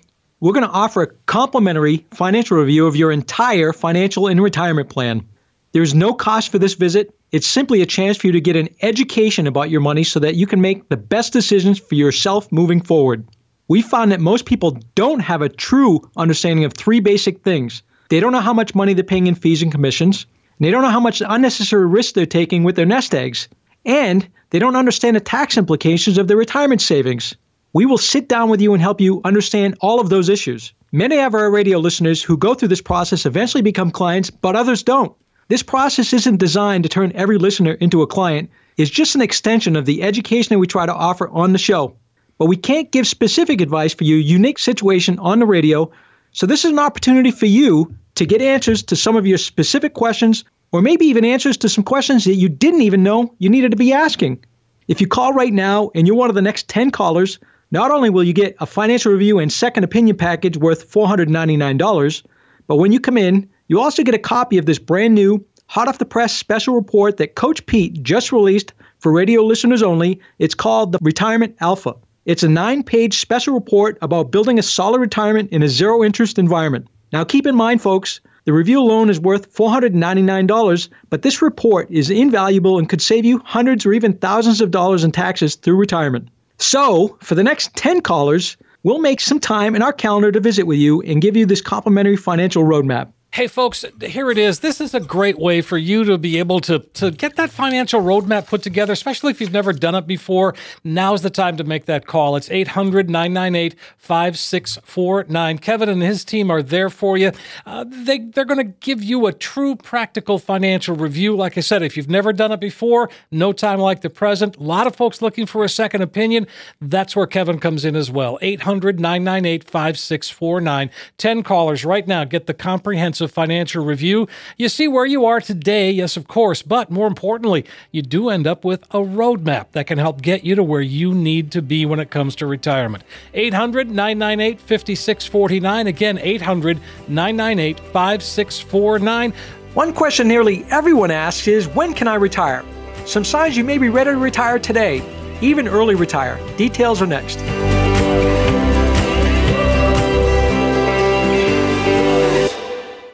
[0.44, 5.26] we're going to offer a complimentary financial review of your entire financial and retirement plan.
[5.72, 7.14] There's no cost for this visit.
[7.32, 10.34] It's simply a chance for you to get an education about your money so that
[10.34, 13.26] you can make the best decisions for yourself moving forward.
[13.68, 17.82] We found that most people don't have a true understanding of three basic things.
[18.10, 20.26] They don't know how much money they're paying in fees and commissions,
[20.58, 23.48] and they don't know how much unnecessary risk they're taking with their nest eggs,
[23.86, 27.34] and they don't understand the tax implications of their retirement savings.
[27.74, 30.72] We will sit down with you and help you understand all of those issues.
[30.92, 34.84] Many of our radio listeners who go through this process eventually become clients, but others
[34.84, 35.12] don't.
[35.48, 38.48] This process isn't designed to turn every listener into a client.
[38.76, 41.96] It's just an extension of the education that we try to offer on the show.
[42.38, 45.90] But we can't give specific advice for your unique situation on the radio.
[46.30, 49.94] So this is an opportunity for you to get answers to some of your specific
[49.94, 53.72] questions or maybe even answers to some questions that you didn't even know you needed
[53.72, 54.44] to be asking.
[54.86, 57.40] If you call right now and you're one of the next 10 callers,
[57.74, 62.22] not only will you get a financial review and second opinion package worth $499,
[62.68, 65.88] but when you come in, you also get a copy of this brand new, hot
[65.88, 70.20] off the press special report that Coach Pete just released for radio listeners only.
[70.38, 71.96] It's called the Retirement Alpha.
[72.26, 76.38] It's a nine page special report about building a solid retirement in a zero interest
[76.38, 76.86] environment.
[77.12, 82.08] Now, keep in mind, folks, the review alone is worth $499, but this report is
[82.08, 86.28] invaluable and could save you hundreds or even thousands of dollars in taxes through retirement.
[86.58, 90.66] So, for the next 10 callers, we'll make some time in our calendar to visit
[90.66, 93.12] with you and give you this complimentary financial roadmap.
[93.34, 94.60] Hey, folks, here it is.
[94.60, 98.00] This is a great way for you to be able to, to get that financial
[98.00, 100.54] roadmap put together, especially if you've never done it before.
[100.84, 102.36] Now's the time to make that call.
[102.36, 105.58] It's 800 998 5649.
[105.58, 107.32] Kevin and his team are there for you.
[107.66, 111.34] Uh, they, they're going to give you a true practical financial review.
[111.34, 114.58] Like I said, if you've never done it before, no time like the present.
[114.58, 116.46] A lot of folks looking for a second opinion.
[116.80, 118.38] That's where Kevin comes in as well.
[118.42, 120.90] 800 998 5649.
[121.18, 122.22] 10 callers right now.
[122.22, 124.28] Get the comprehensive financial review.
[124.56, 128.46] You see where you are today, yes, of course, but more importantly, you do end
[128.46, 131.86] up with a roadmap that can help get you to where you need to be
[131.86, 133.04] when it comes to retirement.
[133.34, 135.86] 800 998 5649.
[135.86, 139.32] Again, 800 998 5649.
[139.74, 142.64] One question nearly everyone asks is when can I retire?
[143.06, 145.02] Some signs you may be ready to retire today,
[145.40, 146.38] even early retire.
[146.56, 147.73] Details are next.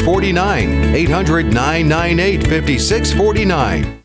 [0.00, 0.94] 5649.
[0.94, 4.02] 800 998 5649.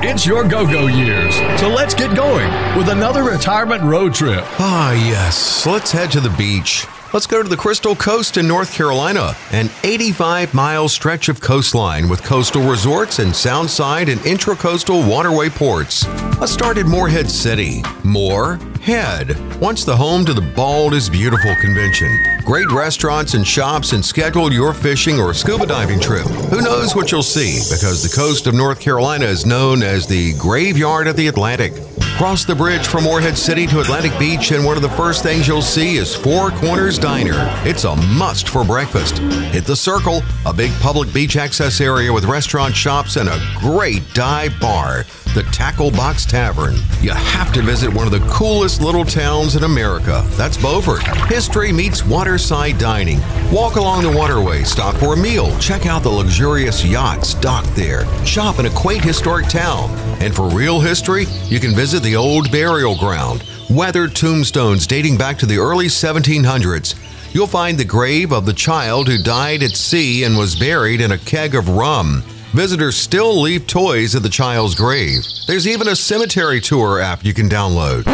[0.00, 4.44] It's your go go years, so let's get going with another retirement road trip.
[4.58, 5.66] Ah, yes.
[5.66, 6.86] Let's head to the beach.
[7.14, 12.06] Let's go to the Crystal Coast in North Carolina, an 85 mile stretch of coastline
[12.06, 16.06] with coastal resorts and soundside and intracoastal waterway ports.
[16.38, 17.82] Let's start at Morehead City.
[18.04, 19.36] More Head.
[19.60, 22.08] Once the home to the Bald is Beautiful convention.
[22.44, 26.26] Great restaurants and shops, and schedule your fishing or scuba diving trip.
[26.26, 30.34] Who knows what you'll see because the coast of North Carolina is known as the
[30.34, 31.72] graveyard of the Atlantic.
[32.18, 35.46] Cross the bridge from Morehead City to Atlantic Beach, and one of the first things
[35.46, 37.46] you'll see is Four Corners Diner.
[37.64, 39.18] It's a must for breakfast.
[39.52, 44.02] Hit the Circle, a big public beach access area with restaurant shops and a great
[44.14, 45.04] dive bar.
[45.38, 46.74] The Tackle Box Tavern.
[47.00, 50.24] You have to visit one of the coolest little towns in America.
[50.30, 51.00] That's Beaufort.
[51.28, 53.20] History meets waterside dining.
[53.52, 58.04] Walk along the waterway, stop for a meal, check out the luxurious yachts docked there,
[58.26, 59.90] shop in a quaint historic town.
[60.20, 65.38] And for real history, you can visit the old burial ground, weathered tombstones dating back
[65.38, 66.96] to the early 1700s.
[67.32, 71.12] You'll find the grave of the child who died at sea and was buried in
[71.12, 72.24] a keg of rum.
[72.52, 75.22] Visitors still leave toys at the child's grave.
[75.46, 78.04] There's even a cemetery tour app you can download.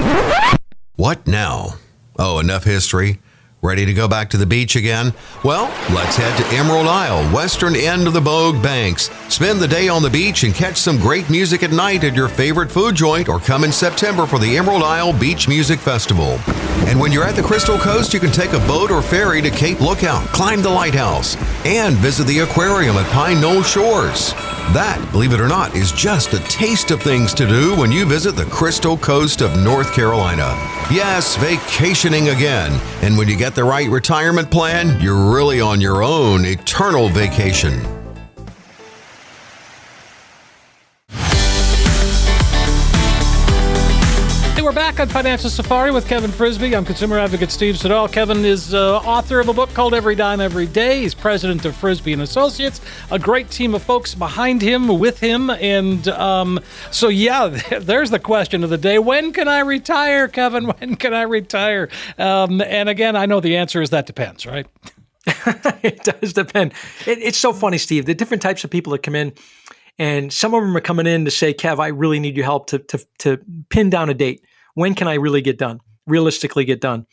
[0.95, 1.75] What now?
[2.19, 3.19] Oh, enough history.
[3.63, 5.13] Ready to go back to the beach again?
[5.43, 9.09] Well, let's head to Emerald Isle, western end of the Bogue Banks.
[9.29, 12.27] Spend the day on the beach and catch some great music at night at your
[12.27, 16.39] favorite food joint or come in September for the Emerald Isle Beach Music Festival.
[16.87, 19.51] And when you're at the Crystal Coast, you can take a boat or ferry to
[19.51, 24.33] Cape Lookout, climb the lighthouse, and visit the aquarium at Pine Knoll Shores.
[24.73, 28.05] That, believe it or not, is just a taste of things to do when you
[28.05, 30.55] visit the Crystal Coast of North Carolina.
[30.89, 32.79] Yes, vacationing again.
[33.01, 38.00] And when you get the right retirement plan, you're really on your own eternal vacation.
[44.61, 46.75] Hey, we're back on Financial Safari with Kevin Frisby.
[46.75, 48.07] I'm consumer advocate Steve Siddall.
[48.07, 51.01] Kevin is uh, author of a book called Every Dime Every Day.
[51.01, 52.79] He's president of Frisby and Associates.
[53.09, 56.59] A great team of folks behind him, with him, and um,
[56.91, 57.47] so yeah,
[57.81, 60.65] there's the question of the day: When can I retire, Kevin?
[60.79, 61.89] When can I retire?
[62.19, 64.67] Um, and again, I know the answer is that depends, right?
[65.81, 66.73] it does depend.
[67.07, 68.05] It, it's so funny, Steve.
[68.05, 69.33] The different types of people that come in,
[69.97, 72.67] and some of them are coming in to say, "Kev, I really need your help
[72.67, 74.45] to to to pin down a date.
[74.73, 75.81] When can I really get done?
[76.07, 77.05] Realistically, get done."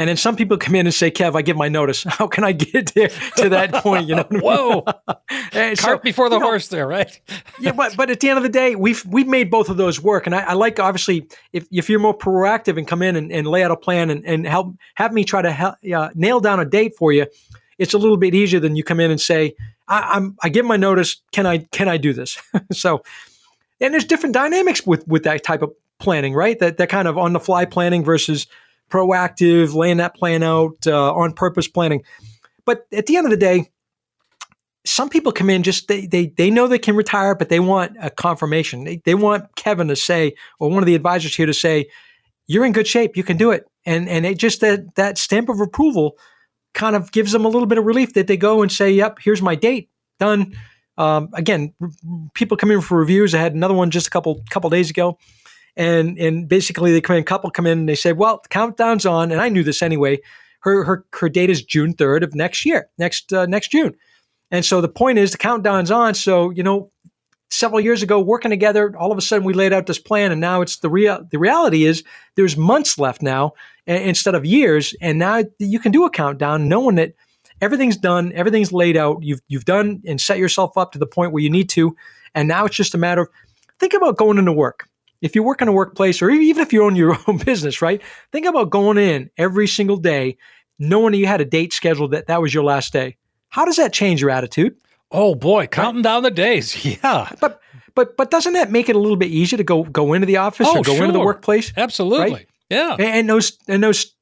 [0.00, 2.04] And then some people come in and say, "Kev, I give my notice.
[2.08, 4.84] How can I get there to that point?" You know, Whoa,
[5.52, 7.20] And cart before the you know, horse, there, right?
[7.60, 10.00] yeah, but but at the end of the day, we've we've made both of those
[10.00, 13.32] work, and I, I like obviously if, if you're more proactive and come in and,
[13.32, 16.38] and lay out a plan and, and help have me try to help, uh, nail
[16.38, 17.26] down a date for you,
[17.78, 19.54] it's a little bit easier than you come in and say
[19.88, 21.20] I, I'm I give my notice.
[21.32, 22.38] Can I can I do this?
[22.72, 23.02] so,
[23.80, 26.58] and there's different dynamics with with that type of planning, right?
[26.58, 28.46] That that kind of on the fly planning versus
[28.90, 32.02] proactive, laying that plan out, uh, on purpose planning.
[32.64, 33.70] But at the end of the day,
[34.84, 37.96] some people come in just they they they know they can retire, but they want
[38.00, 38.84] a confirmation.
[38.84, 41.86] They they want Kevin to say, or one of the advisors here to say,
[42.46, 43.16] "You're in good shape.
[43.16, 46.18] You can do it." And and it just that that stamp of approval
[46.74, 49.18] kind of gives them a little bit of relief that they go and say, "Yep,
[49.22, 49.90] here's my date.
[50.18, 50.54] Done."
[50.96, 51.90] Um, again, r-
[52.34, 53.34] people come in for reviews.
[53.34, 55.18] I had another one just a couple couple days ago,
[55.78, 59.32] and and basically come in, couple come in and they say, "Well, the countdown's on,"
[59.32, 60.18] and I knew this anyway.
[60.60, 63.94] Her her her date is June third of next year, next uh, next June.
[64.50, 66.14] And so the point is the countdown's on.
[66.14, 66.90] So, you know,
[67.50, 70.40] several years ago, working together, all of a sudden we laid out this plan and
[70.40, 72.02] now it's the real the reality is
[72.34, 73.52] there's months left now
[73.86, 74.94] a- instead of years.
[75.00, 77.14] And now you can do a countdown knowing that
[77.60, 79.22] everything's done, everything's laid out.
[79.22, 81.94] You've you've done and set yourself up to the point where you need to.
[82.34, 83.28] And now it's just a matter of
[83.78, 84.88] think about going into work.
[85.20, 88.00] If you work in a workplace or even if you own your own business, right?
[88.32, 90.36] Think about going in every single day
[90.78, 93.16] knowing you had a date scheduled that that was your last day.
[93.48, 94.76] How does that change your attitude?
[95.10, 96.84] Oh boy, counting down the days.
[97.02, 97.30] Yeah.
[97.40, 97.60] But
[97.94, 100.36] but but doesn't that make it a little bit easier to go go into the
[100.36, 101.72] office Oh, or go into the workplace?
[101.76, 102.32] Absolutely.
[102.32, 102.48] Right?
[102.70, 102.92] Yeah.
[102.92, 104.14] And, and those and those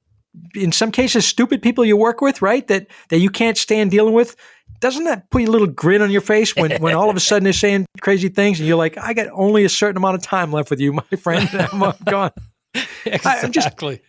[0.55, 2.67] in some cases stupid people you work with, right?
[2.69, 4.37] That that you can't stand dealing with.
[4.81, 7.45] Doesn't that put a little grin on your face when, when all of a sudden
[7.45, 10.53] they're saying crazy things and you're like, I got only a certain amount of time
[10.53, 11.49] left with you, my friend.
[11.73, 12.31] I'm gone.
[12.75, 14.01] I'm just- Exactly.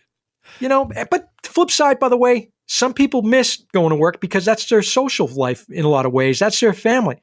[0.60, 4.44] You know, but flip side, by the way, some people miss going to work because
[4.44, 6.38] that's their social life in a lot of ways.
[6.38, 7.16] That's their family.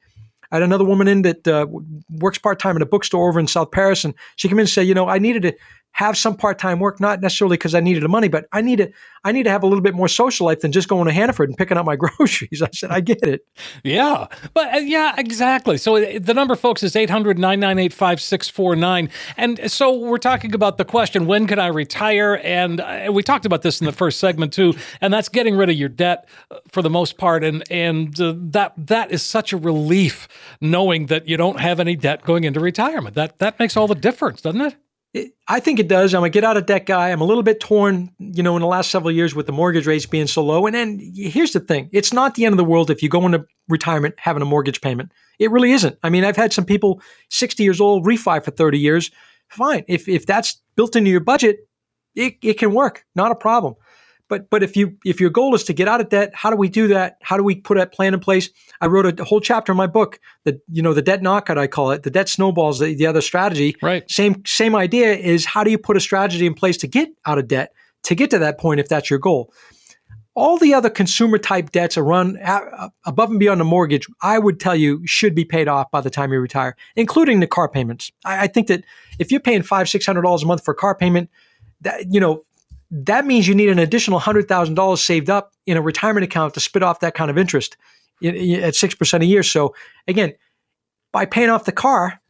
[0.50, 1.66] I had another woman in that uh,
[2.08, 4.68] works part time in a bookstore over in South Paris, and she came in and
[4.68, 5.54] said, "You know, I needed to
[5.96, 8.76] have some part time work, not necessarily because I needed the money, but I need
[8.76, 8.92] to
[9.24, 11.48] I need to have a little bit more social life than just going to Hannaford
[11.48, 13.46] and picking up my groceries." I said, "I get it."
[13.82, 14.26] Yeah.
[14.52, 15.78] But uh, yeah, exactly.
[15.78, 19.08] So uh, the number, folks, is 800 998 5649.
[19.38, 22.42] And so we're talking about the question when can I retire?
[22.44, 24.74] And uh, we talked about this in the first segment, too.
[25.00, 27.42] And that's getting rid of your debt uh, for the most part.
[27.42, 30.28] And, and uh, that that is such a relief
[30.60, 33.14] knowing that you don't have any debt going into retirement.
[33.14, 34.76] That, that makes all the difference, doesn't it?
[35.16, 36.12] It, I think it does.
[36.12, 37.10] I'm a get out of debt guy.
[37.10, 39.86] I'm a little bit torn, you know, in the last several years with the mortgage
[39.86, 40.66] rates being so low.
[40.66, 43.24] And then here's the thing it's not the end of the world if you go
[43.24, 45.12] into retirement having a mortgage payment.
[45.38, 45.98] It really isn't.
[46.02, 47.00] I mean, I've had some people
[47.30, 49.10] 60 years old refi for 30 years.
[49.48, 49.84] Fine.
[49.88, 51.60] If, if that's built into your budget,
[52.14, 53.06] it, it can work.
[53.14, 53.74] Not a problem.
[54.28, 56.56] But but if you if your goal is to get out of debt, how do
[56.56, 57.18] we do that?
[57.22, 58.50] How do we put a plan in place?
[58.80, 61.66] I wrote a whole chapter in my book, that you know the debt knockout I
[61.66, 63.76] call it, the debt snowballs, the, the other strategy.
[63.80, 64.08] Right.
[64.10, 67.38] Same same idea is how do you put a strategy in place to get out
[67.38, 67.72] of debt
[68.06, 69.52] to get to that point if that's your goal.
[70.34, 72.38] All the other consumer type debts are run
[73.06, 74.06] above and beyond the mortgage.
[74.22, 77.46] I would tell you should be paid off by the time you retire, including the
[77.46, 78.12] car payments.
[78.24, 78.84] I, I think that
[79.18, 81.30] if you're paying five six hundred dollars a month for a car payment,
[81.80, 82.44] that you know
[82.90, 86.82] that means you need an additional $100,000 saved up in a retirement account to spit
[86.82, 87.76] off that kind of interest
[88.22, 89.42] at 6% a year.
[89.42, 89.74] So
[90.06, 90.32] again,
[91.12, 92.20] by paying off the car,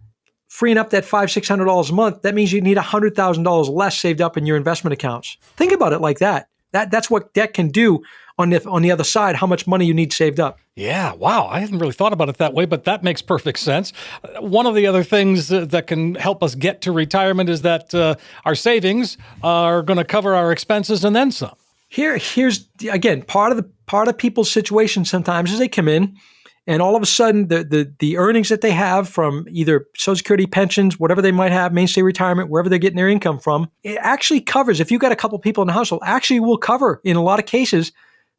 [0.49, 3.45] freeing up that five, six hundred dollars a month, that means you need hundred thousand
[3.45, 5.37] dollars less saved up in your investment accounts.
[5.57, 6.49] Think about it like that.
[6.73, 8.03] That that's what debt can do
[8.39, 9.37] on the on the other side.
[9.37, 10.59] How much money you need saved up.
[10.75, 11.47] Yeah, wow.
[11.47, 13.93] I hadn't really thought about it that way, but that makes perfect sense.
[14.23, 17.63] Uh, one of the other things uh, that can help us get to retirement is
[17.63, 21.55] that uh, our savings are going to cover our expenses and then some.
[21.89, 25.05] Here, here's again part of the part of people's situation.
[25.05, 26.17] Sometimes is they come in,
[26.67, 30.17] and all of a sudden the the the earnings that they have from either Social
[30.17, 33.71] Security pensions, whatever they might have, Maine State retirement, wherever they're getting their income from,
[33.83, 34.79] it actually covers.
[34.79, 37.39] If you've got a couple people in the household, actually will cover in a lot
[37.39, 37.93] of cases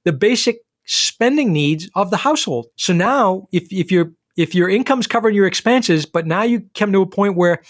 [0.07, 2.67] the basic spending needs of the household.
[2.77, 6.93] So now, if if your if your income's covering your expenses, but now you come
[6.93, 7.61] to a point where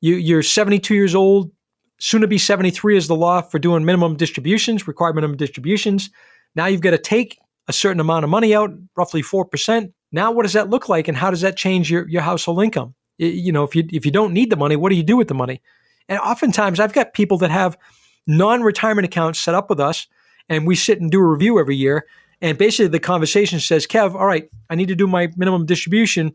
[0.00, 1.50] you you're 72 years old,
[1.98, 6.08] soon to be 73 is the law for doing minimum distributions, required minimum distributions.
[6.54, 9.92] Now you've got to take a certain amount of money out, roughly 4%.
[10.12, 12.94] Now, what does that look like and how does that change your, your household income?
[13.18, 15.28] You know, if you, if you don't need the money, what do you do with
[15.28, 15.62] the money?
[16.08, 17.78] And oftentimes I've got people that have
[18.26, 20.06] non-retirement accounts set up with us
[20.48, 22.06] and we sit and do a review every year.
[22.40, 26.32] And basically the conversation says, Kev, all right, I need to do my minimum distribution.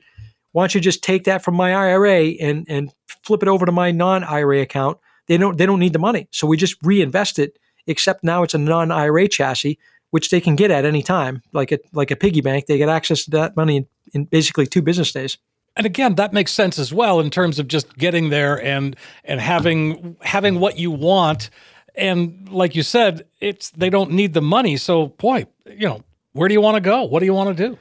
[0.54, 2.94] Why don't you just take that from my IRA and, and
[3.24, 4.98] flip it over to my non-IRA account?
[5.28, 6.30] They don't they don't need the money.
[6.32, 9.78] So we just reinvest it, except now it's a non-IRA chassis
[10.12, 12.66] which they can get at any time, like a like a piggy bank.
[12.66, 15.38] They get access to that money in, in basically two business days.
[15.76, 19.40] And again, that makes sense as well in terms of just getting there and and
[19.40, 21.50] having having what you want.
[21.98, 24.78] And like you said, it's they don't need the money.
[24.78, 27.04] So boy, you know, where do you want to go?
[27.04, 27.78] What do you want to do?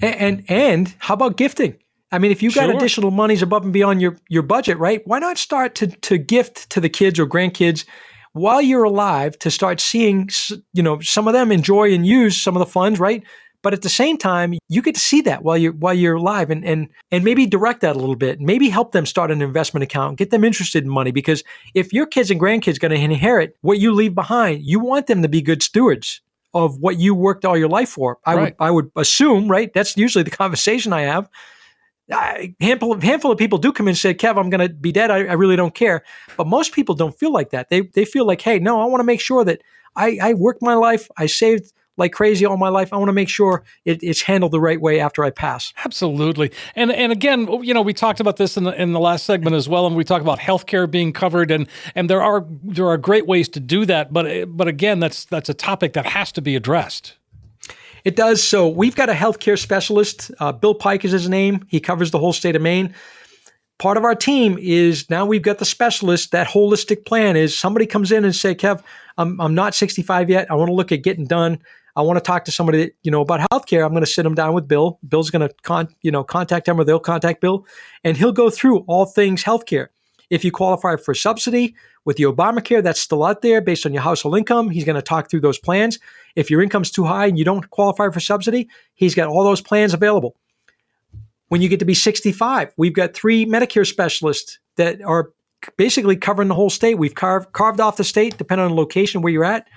[0.00, 1.76] And and, and how about gifting?
[2.10, 2.76] I mean, if you got sure.
[2.76, 5.06] additional monies above and beyond your your budget, right?
[5.06, 7.84] Why not start to to gift to the kids or grandkids
[8.32, 10.28] while you're alive to start seeing,
[10.72, 13.22] you know, some of them enjoy and use some of the funds, right?
[13.64, 16.50] But at the same time, you get to see that while you're while you're alive,
[16.50, 18.40] and and and maybe direct that a little bit.
[18.40, 21.10] Maybe help them start an investment account, get them interested in money.
[21.10, 21.42] Because
[21.74, 25.06] if your kids and grandkids are going to inherit what you leave behind, you want
[25.06, 26.20] them to be good stewards
[26.52, 28.18] of what you worked all your life for.
[28.24, 28.40] I right.
[28.40, 29.72] would I would assume, right?
[29.72, 31.28] That's usually the conversation I have
[32.12, 34.74] a handful of handful of people do come in and say, "Kev, I'm going to
[34.74, 35.10] be dead.
[35.10, 36.04] I, I, really don't care."
[36.36, 37.70] But most people don't feel like that.
[37.70, 39.62] They they feel like, "Hey, no, I want to make sure that
[39.96, 41.08] I, I worked my life.
[41.16, 42.92] I saved like crazy all my life.
[42.92, 46.52] I want to make sure it, it's handled the right way after I pass." Absolutely.
[46.74, 49.56] And and again, you know, we talked about this in the in the last segment
[49.56, 52.98] as well, and we talked about healthcare being covered, and and there are there are
[52.98, 54.12] great ways to do that.
[54.12, 57.16] But but again, that's that's a topic that has to be addressed.
[58.04, 58.42] It does.
[58.42, 60.30] So we've got a healthcare specialist.
[60.38, 61.64] Uh, Bill Pike is his name.
[61.68, 62.94] He covers the whole state of Maine.
[63.78, 66.30] Part of our team is now we've got the specialist.
[66.30, 68.82] That holistic plan is somebody comes in and say, Kev,
[69.16, 70.50] I'm, I'm not 65 yet.
[70.50, 71.58] I want to look at getting done.
[71.96, 73.84] I want to talk to somebody you know about healthcare.
[73.84, 74.98] I'm going to sit them down with Bill.
[75.06, 77.66] Bill's going to con, you know contact him or they'll contact Bill,
[78.02, 79.88] and he'll go through all things healthcare.
[80.30, 81.74] If you qualify for subsidy
[82.04, 84.70] with the Obamacare, that's still out there based on your household income.
[84.70, 85.98] He's going to talk through those plans.
[86.34, 89.60] If your income's too high and you don't qualify for subsidy, he's got all those
[89.60, 90.34] plans available.
[91.48, 95.30] When you get to be 65, we've got three Medicare specialists that are
[95.76, 96.96] basically covering the whole state.
[96.96, 99.68] We've carved, carved off the state depending on the location where you're at.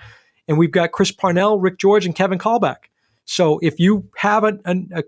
[0.47, 2.89] And we've got Chris Parnell, Rick George, and Kevin Callback.
[3.25, 5.03] So if you have a, a,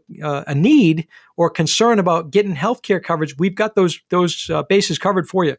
[0.48, 5.28] a need or concern about getting healthcare coverage, we've got those those uh, bases covered
[5.28, 5.56] for you.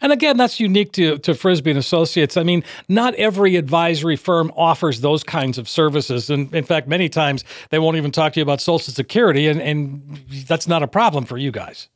[0.00, 2.36] And again, that's unique to, to Frisby and Associates.
[2.36, 6.30] I mean, not every advisory firm offers those kinds of services.
[6.30, 9.60] And in fact, many times they won't even talk to you about Social Security, and,
[9.60, 11.88] and that's not a problem for you guys.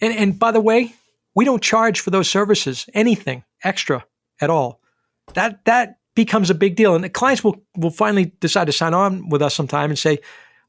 [0.00, 0.94] And, and by the way,
[1.34, 4.04] we don't charge for those services anything extra
[4.40, 4.80] at all.
[5.34, 6.94] That that becomes a big deal.
[6.94, 10.18] And the clients will will finally decide to sign on with us sometime and say,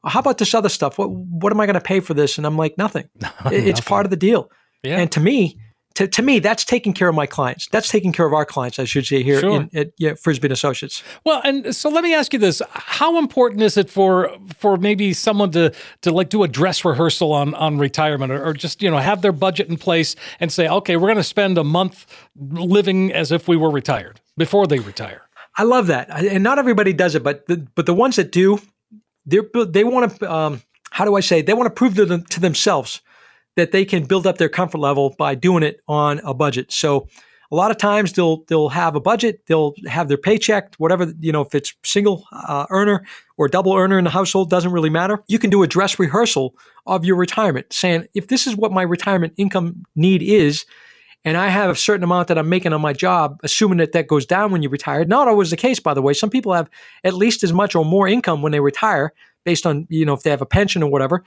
[0.04, 0.98] "How about this other stuff?
[0.98, 3.08] What what am I going to pay for this?" And I'm like, "Nothing.
[3.46, 4.50] it's part of the deal."
[4.82, 4.98] Yeah.
[4.98, 5.58] And to me,
[5.94, 7.68] to, to me, that's taking care of my clients.
[7.70, 9.60] That's taking care of our clients, I should say, here Sure.
[9.60, 11.02] in, at yeah, Frisbee and Associates.
[11.24, 15.12] Well, and so let me ask you this: How important is it for for maybe
[15.12, 15.72] someone to
[16.02, 19.22] to like do a dress rehearsal on on retirement, or, or just you know have
[19.22, 23.30] their budget in place and say, okay, we're going to spend a month living as
[23.30, 25.22] if we were retired before they retire.
[25.56, 28.58] I love that, and not everybody does it, but the, but the ones that do,
[29.26, 30.32] they're they want to.
[30.32, 31.42] Um, how do I say?
[31.42, 33.00] They want to prove to them to themselves
[33.56, 36.72] that they can build up their comfort level by doing it on a budget.
[36.72, 37.08] So
[37.50, 41.32] a lot of times they'll they'll have a budget, they'll have their paycheck, whatever you
[41.32, 43.04] know, if it's single uh, earner
[43.36, 45.22] or double earner in the household, doesn't really matter.
[45.28, 46.54] You can do a dress rehearsal
[46.86, 50.64] of your retirement, saying if this is what my retirement income need is,
[51.24, 54.08] and I have a certain amount that I'm making on my job, assuming that that
[54.08, 55.04] goes down when you retire.
[55.04, 56.14] Not always the case, by the way.
[56.14, 56.68] Some people have
[57.04, 59.12] at least as much or more income when they retire,
[59.44, 61.24] based on you know if they have a pension or whatever.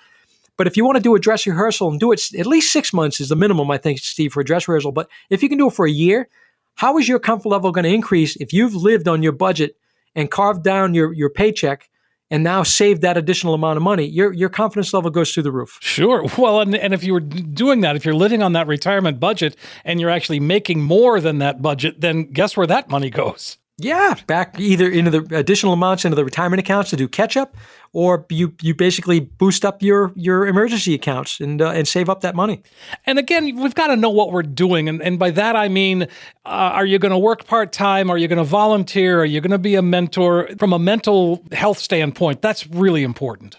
[0.57, 2.93] But if you want to do a dress rehearsal and do it at least six
[2.93, 4.93] months is the minimum, I think, Steve, for a dress rehearsal.
[4.93, 6.29] But if you can do it for a year,
[6.75, 9.75] how is your comfort level going to increase if you've lived on your budget
[10.15, 11.89] and carved down your your paycheck
[12.31, 14.05] and now save that additional amount of money?
[14.05, 15.77] Your your confidence level goes through the roof.
[15.81, 16.25] Sure.
[16.37, 19.55] Well, and, and if you were doing that, if you're living on that retirement budget
[19.83, 23.57] and you're actually making more than that budget, then guess where that money goes?
[23.77, 27.57] Yeah, back either into the additional amounts into the retirement accounts to do catch up,
[27.91, 32.21] or you you basically boost up your your emergency accounts and uh, and save up
[32.21, 32.63] that money.
[33.05, 34.87] And again, we've got to know what we're doing.
[34.87, 36.07] And, and by that, I mean, uh,
[36.45, 38.09] are you going to work part time?
[38.09, 39.19] Are you going to volunteer?
[39.19, 40.49] Are you going to be a mentor?
[40.57, 43.57] From a mental health standpoint, that's really important.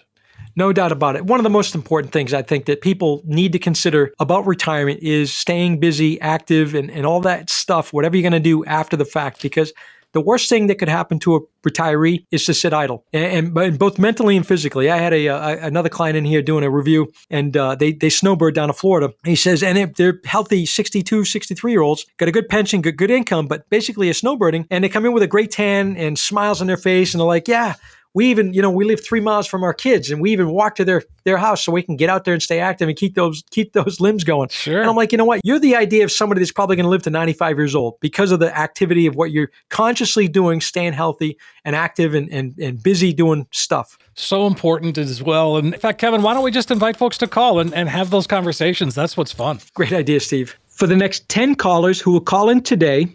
[0.58, 1.26] No doubt about it.
[1.26, 5.00] One of the most important things I think that people need to consider about retirement
[5.02, 8.96] is staying busy, active, and, and all that stuff, whatever you're going to do after
[8.96, 9.74] the fact, because
[10.16, 13.78] the worst thing that could happen to a retiree is to sit idle, and, and,
[13.78, 14.88] both mentally and physically.
[14.88, 18.08] I had a, uh another client in here doing a review, and uh, they they
[18.08, 19.12] snowbird down to Florida.
[19.24, 22.96] He says, and it, they're healthy 62, 63 year olds, got a good pension, good
[22.96, 26.18] good income, but basically a snowbirding, and they come in with a great tan and
[26.18, 27.74] smiles on their face, and they're like, yeah.
[28.16, 30.74] We even, you know, we live three miles from our kids, and we even walk
[30.76, 33.14] to their their house so we can get out there and stay active and keep
[33.14, 34.48] those keep those limbs going.
[34.48, 34.80] Sure.
[34.80, 35.42] And I'm like, you know what?
[35.44, 38.32] You're the idea of somebody that's probably going to live to 95 years old because
[38.32, 41.36] of the activity of what you're consciously doing, staying healthy
[41.66, 43.98] and active and and, and busy doing stuff.
[44.14, 45.58] So important as well.
[45.58, 48.08] And in fact, Kevin, why don't we just invite folks to call and, and have
[48.08, 48.94] those conversations?
[48.94, 49.60] That's what's fun.
[49.74, 50.56] Great idea, Steve.
[50.68, 53.14] For the next 10 callers who will call in today,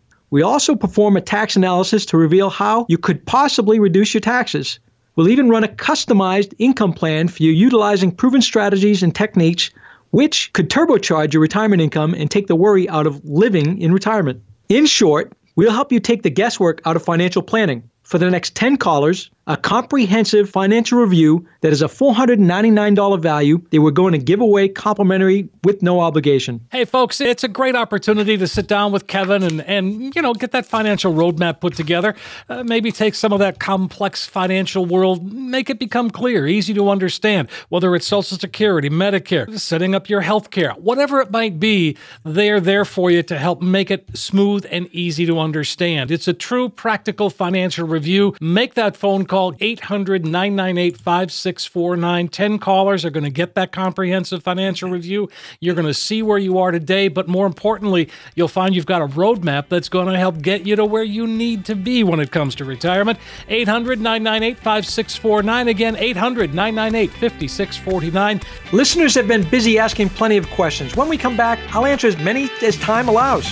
[0.31, 4.79] We also perform a tax analysis to reveal how you could possibly reduce your taxes.
[5.15, 9.71] We'll even run a customized income plan for you utilizing proven strategies and techniques
[10.11, 14.41] which could turbocharge your retirement income and take the worry out of living in retirement.
[14.69, 17.83] In short, we'll help you take the guesswork out of financial planning.
[18.03, 23.81] For the next 10 callers, a comprehensive financial review that is a $499 value that
[23.81, 26.65] we're going to give away complimentary with no obligation.
[26.71, 30.33] Hey, folks, it's a great opportunity to sit down with Kevin and, and you know,
[30.33, 32.15] get that financial roadmap put together.
[32.47, 36.89] Uh, maybe take some of that complex financial world, make it become clear, easy to
[36.89, 41.97] understand, whether it's Social Security, Medicare, setting up your health care, whatever it might be,
[42.23, 46.09] they're there for you to help make it smooth and easy to understand.
[46.09, 48.33] It's a true practical financial review.
[48.39, 52.27] Make that phone call, 800 998 5649.
[52.27, 55.29] 10 callers are going to get that comprehensive financial review.
[55.59, 59.01] You're going to see where you are today, but more importantly, you'll find you've got
[59.01, 62.19] a roadmap that's going to help get you to where you need to be when
[62.19, 63.17] it comes to retirement.
[63.47, 65.67] 800 998 5649.
[65.67, 68.41] Again, 800 998 5649.
[68.71, 70.95] Listeners have been busy asking plenty of questions.
[70.95, 73.51] When we come back, I'll answer as many as time allows.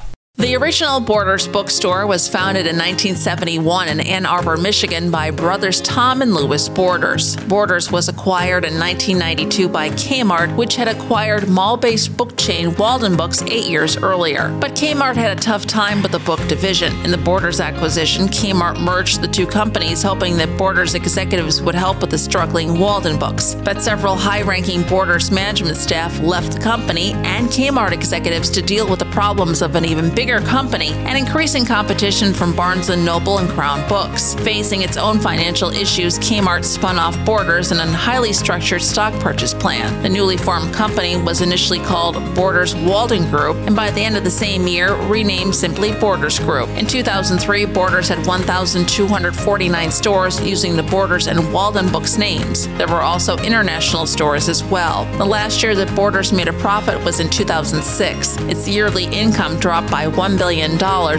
[0.37, 6.21] The original Borders bookstore was founded in 1971 in Ann Arbor, Michigan by brothers Tom
[6.21, 7.35] and Louis Borders.
[7.35, 13.47] Borders was acquired in 1992 by Kmart, which had acquired mall based book chain Waldenbooks
[13.51, 14.49] eight years earlier.
[14.59, 16.93] But Kmart had a tough time with the book division.
[17.05, 22.01] In the Borders acquisition, Kmart merged the two companies, hoping that Borders executives would help
[22.01, 23.63] with the struggling Waldenbooks.
[23.63, 28.89] But several high ranking Borders management staff left the company and Kmart executives to deal
[28.89, 33.39] with the problems of an even bigger company and increasing competition from Barnes & Noble
[33.39, 34.35] and Crown Books.
[34.35, 39.53] Facing its own financial issues, Kmart spun off Borders in a highly structured stock purchase
[39.53, 40.01] plan.
[40.03, 44.23] The newly formed company was initially called Borders Walden Group and by the end of
[44.23, 46.69] the same year renamed simply Borders Group.
[46.69, 52.67] In 2003, Borders had 1,249 stores using the Borders and Walden Books names.
[52.77, 55.05] There were also international stores as well.
[55.17, 58.37] The last year that Borders made a profit was in 2006.
[58.41, 60.71] Its yearly income dropped by $1 billion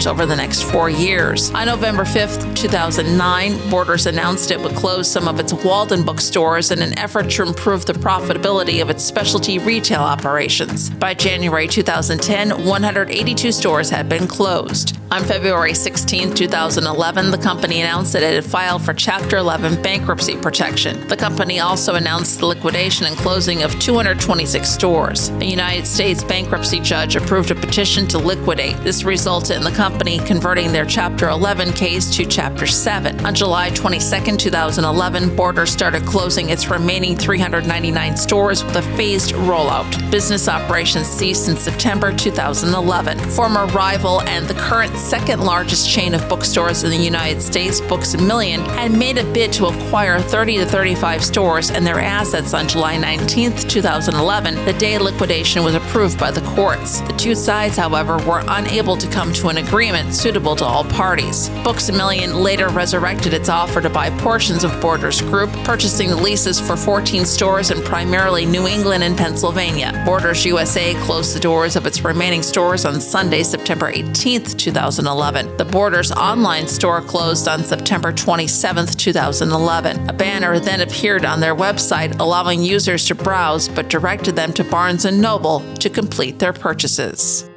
[0.08, 1.50] over the next four years.
[1.52, 6.80] On November 5th, 2009, Borders announced it would close some of its Walden bookstores in
[6.82, 10.90] an effort to improve the profitability of its specialty retail operations.
[10.90, 14.96] By January 2010, 182 stores had been closed.
[15.12, 20.38] On February 16, 2011, the company announced that it had filed for Chapter 11 bankruptcy
[20.38, 21.06] protection.
[21.06, 25.28] The company also announced the liquidation and closing of 226 stores.
[25.28, 28.78] A United States bankruptcy judge approved a petition to liquidate.
[28.78, 33.26] This resulted in the company converting their Chapter 11 case to Chapter 7.
[33.26, 40.10] On July 22, 2011, Borders started closing its remaining 399 stores with a phased rollout.
[40.10, 43.18] Business operations ceased in September 2011.
[43.18, 48.14] Former rival and the current second largest chain of bookstores in the United States, Books
[48.14, 52.54] a Million, had made a bid to acquire 30 to 35 stores and their assets
[52.54, 54.64] on July 19, 2011.
[54.64, 57.00] The day liquidation was approved by the courts.
[57.00, 61.50] The two sides, however, were unable to come to an agreement suitable to all parties.
[61.64, 66.60] Books a Million later resurrected its offer to buy portions of Borders Group, purchasing leases
[66.60, 70.00] for 14 stores in primarily New England and Pennsylvania.
[70.06, 74.91] Borders USA closed the doors of its remaining stores on Sunday, September 18, 2011.
[74.96, 75.56] 2011.
[75.56, 80.10] The Borders online store closed on September 27, 2011.
[80.10, 84.64] A banner then appeared on their website allowing users to browse but directed them to
[84.64, 87.48] Barnes & Noble to complete their purchases.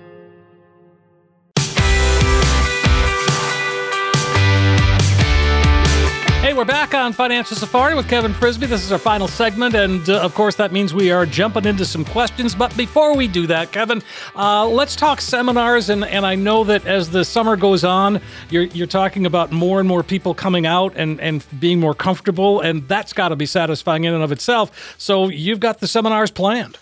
[6.56, 8.66] We're back on Financial Safari with Kevin Frisby.
[8.66, 11.84] This is our final segment, and uh, of course, that means we are jumping into
[11.84, 12.56] some questions.
[12.56, 14.02] But before we do that, Kevin,
[14.38, 15.90] uh, let's talk seminars.
[15.90, 19.82] And, and I know that as the summer goes on, you're, you're talking about more
[19.82, 23.46] and more people coming out and, and being more comfortable, and that's got to be
[23.46, 24.96] satisfying in and of itself.
[24.98, 26.78] So you've got the seminars planned.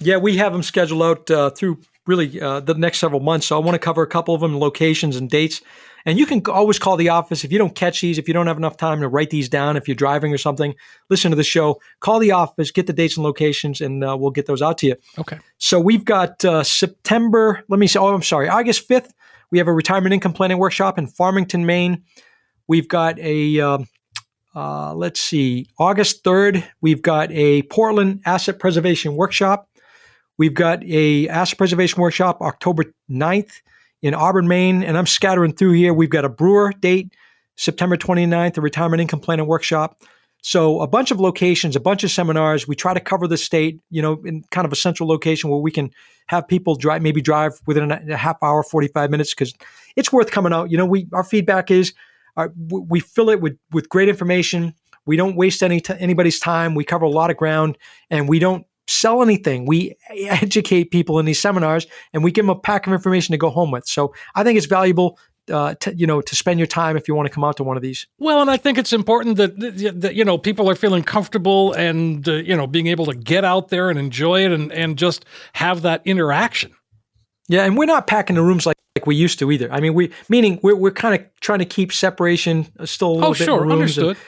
[0.00, 3.46] Yeah, we have them scheduled out uh, through really uh, the next several months.
[3.46, 5.62] So I want to cover a couple of them, locations and dates.
[6.04, 8.46] And you can always call the office if you don't catch these, if you don't
[8.46, 10.74] have enough time to write these down, if you're driving or something,
[11.10, 14.30] listen to the show, call the office, get the dates and locations, and uh, we'll
[14.30, 14.96] get those out to you.
[15.18, 15.38] Okay.
[15.58, 19.10] So we've got uh, September, let me say, oh, I'm sorry, August 5th,
[19.50, 22.02] we have a retirement income planning workshop in Farmington, Maine.
[22.66, 23.88] We've got a, um,
[24.54, 29.68] uh, let's see, August 3rd, we've got a Portland asset preservation workshop.
[30.38, 33.60] We've got a asset preservation workshop October 9th
[34.02, 35.94] in Auburn, Maine, and I'm scattering through here.
[35.94, 37.14] We've got a Brewer date,
[37.56, 40.02] September 29th, a retirement income planning workshop.
[40.44, 42.66] So a bunch of locations, a bunch of seminars.
[42.66, 45.60] We try to cover the state, you know, in kind of a central location where
[45.60, 45.90] we can
[46.26, 49.54] have people drive, maybe drive within a half hour, 45 minutes, because
[49.94, 50.70] it's worth coming out.
[50.70, 51.94] You know, we our feedback is
[52.36, 54.74] uh, we fill it with with great information.
[55.06, 56.74] We don't waste any t- anybody's time.
[56.74, 57.78] We cover a lot of ground,
[58.10, 59.66] and we don't sell anything.
[59.66, 63.38] We educate people in these seminars and we give them a pack of information to
[63.38, 63.86] go home with.
[63.86, 65.18] So I think it's valuable.
[65.52, 67.64] Uh, to, you know, to spend your time if you want to come out to
[67.64, 68.06] one of these.
[68.16, 69.58] Well, and I think it's important that,
[70.00, 73.44] that you know people are feeling comfortable and uh, you know being able to get
[73.44, 75.24] out there and enjoy it and and just
[75.54, 76.72] have that interaction.
[77.48, 79.70] Yeah, and we're not packing the rooms like, like we used to either.
[79.72, 83.30] I mean, we meaning we're we're kind of trying to keep separation still a little
[83.30, 83.44] oh, bit.
[83.44, 84.16] sure, rooms understood.
[84.16, 84.26] And,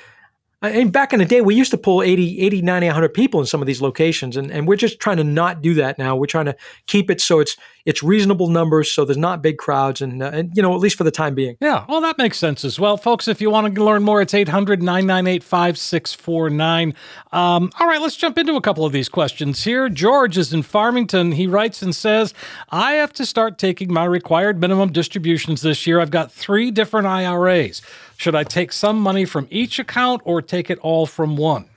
[0.68, 3.46] and back in the day, we used to pull 80, 80, 90, 100 people in
[3.46, 4.36] some of these locations.
[4.36, 6.16] And, and we're just trying to not do that now.
[6.16, 6.56] We're trying to
[6.86, 10.50] keep it so it's it's reasonable numbers, so there's not big crowds, and, uh, and
[10.54, 11.56] you know, at least for the time being.
[11.60, 12.96] Yeah, well, that makes sense as well.
[12.96, 16.94] Folks, if you want to learn more, it's 800 998 5649.
[17.32, 19.88] Um, all right, let's jump into a couple of these questions here.
[19.88, 21.32] George is in Farmington.
[21.32, 22.32] He writes and says,
[22.70, 26.00] I have to start taking my required minimum distributions this year.
[26.00, 27.82] I've got three different IRAs.
[28.24, 31.68] Should I take some money from each account or take it all from one?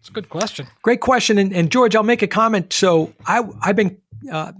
[0.00, 0.66] It's a good question.
[0.82, 1.38] Great question.
[1.38, 2.72] And, and George, I'll make a comment.
[2.72, 3.96] So I, I've been
[4.28, 4.54] uh,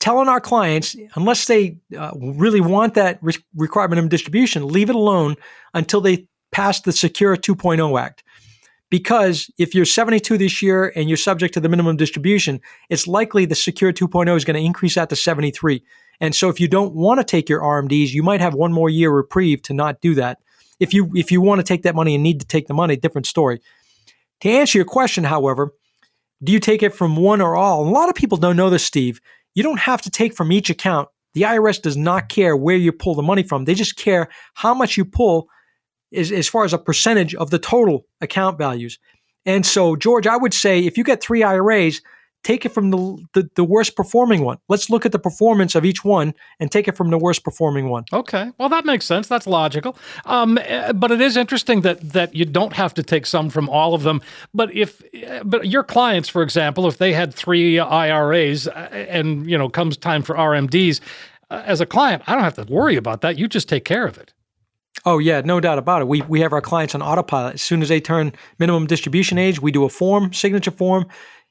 [0.00, 4.96] telling our clients, unless they uh, really want that re- requirement of distribution, leave it
[4.96, 5.36] alone
[5.74, 8.24] until they pass the Secure 2.0 Act.
[8.90, 12.60] Because if you're 72 this year and you're subject to the minimum distribution,
[12.90, 15.84] it's likely the Secure 2.0 is going to increase that to 73.
[16.20, 18.90] And so if you don't want to take your RMDs, you might have one more
[18.90, 20.38] year reprieve to not do that.
[20.80, 22.96] If you if you want to take that money and need to take the money,
[22.96, 23.60] different story.
[24.40, 25.72] To answer your question, however,
[26.42, 27.86] do you take it from one or all?
[27.86, 29.20] A lot of people don't know this, Steve.
[29.54, 31.08] You don't have to take from each account.
[31.34, 33.64] The IRS does not care where you pull the money from.
[33.64, 35.48] They just care how much you pull
[36.12, 38.98] as, as far as a percentage of the total account values.
[39.46, 42.00] And so, George, I would say if you get three IRAs,
[42.44, 44.58] take it from the, the, the, worst performing one.
[44.68, 47.88] Let's look at the performance of each one and take it from the worst performing
[47.88, 48.04] one.
[48.12, 49.26] Okay, well that makes sense.
[49.26, 49.96] That's logical.
[50.26, 53.68] Um, eh, but it is interesting that that you don't have to take some from
[53.68, 54.20] all of them.
[54.52, 59.50] But if eh, but your clients, for example, if they had three IRAs eh, and
[59.50, 61.00] you know comes time for RMDs,
[61.50, 63.38] as a client, I don't have to worry about that.
[63.38, 64.32] You just take care of it.
[65.06, 66.08] Oh yeah, no doubt about it.
[66.08, 67.54] We we have our clients on autopilot.
[67.54, 71.06] As soon as they turn minimum distribution age, we do a form, signature form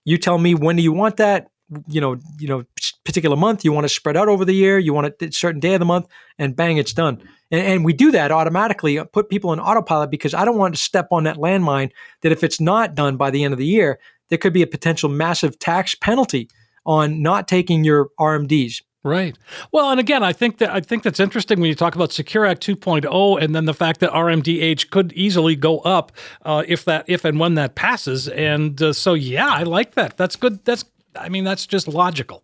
[0.05, 1.47] you tell me when do you want that?
[1.87, 2.63] You know, you know,
[3.03, 3.65] particular month.
[3.65, 4.77] You want to spread out over the year.
[4.77, 7.21] You want a certain day of the month, and bang, it's done.
[7.51, 8.99] And, and we do that automatically.
[8.99, 11.91] Uh, put people in autopilot because I don't want to step on that landmine.
[12.21, 13.99] That if it's not done by the end of the year,
[14.29, 16.49] there could be a potential massive tax penalty
[16.85, 18.81] on not taking your RMDs.
[19.03, 19.37] Right.
[19.73, 22.45] Well, and again, I think that I think that's interesting when you talk about Secure
[22.45, 26.85] Act 2.0, and then the fact that RMD age could easily go up uh, if
[26.85, 28.29] that if and when that passes.
[28.29, 30.15] And uh, so, yeah, I like that.
[30.15, 30.63] That's good.
[30.63, 30.85] That's
[31.17, 32.43] I mean, that's just logical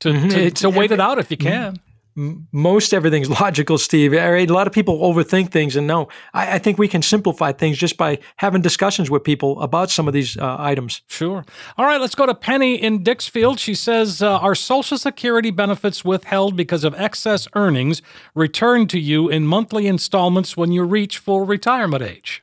[0.00, 0.28] to mm-hmm.
[0.28, 1.78] to, to wait it out if you can
[2.16, 4.14] most everything's logical, Steve.
[4.14, 7.76] A lot of people overthink things, and no, I, I, think we can simplify things
[7.76, 11.02] just by having discussions with people about some of these uh, items.
[11.08, 11.44] Sure.
[11.76, 13.58] All right, let's go to Penny in Dixfield.
[13.58, 18.00] She says, uh, "Are Social Security benefits withheld because of excess earnings
[18.34, 22.42] returned to you in monthly installments when you reach full retirement age?"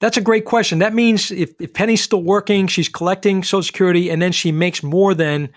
[0.00, 0.80] That's a great question.
[0.80, 4.82] That means if, if Penny's still working, she's collecting Social Security, and then she makes
[4.82, 5.48] more than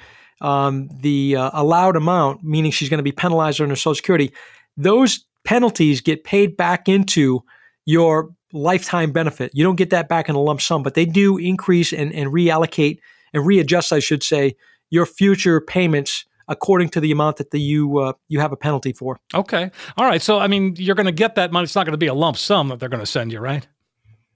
[0.41, 4.31] um, the uh, allowed amount, meaning she's going to be penalized under Social Security,
[4.75, 7.43] those penalties get paid back into
[7.85, 9.51] your lifetime benefit.
[9.53, 12.31] You don't get that back in a lump sum, but they do increase and, and
[12.31, 12.99] reallocate
[13.33, 14.55] and readjust, I should say,
[14.89, 18.93] your future payments according to the amount that the, you uh, you have a penalty
[18.93, 19.19] for.
[19.33, 20.21] Okay, all right.
[20.21, 21.65] So I mean, you're going to get that money.
[21.65, 23.67] It's not going to be a lump sum that they're going to send you, right?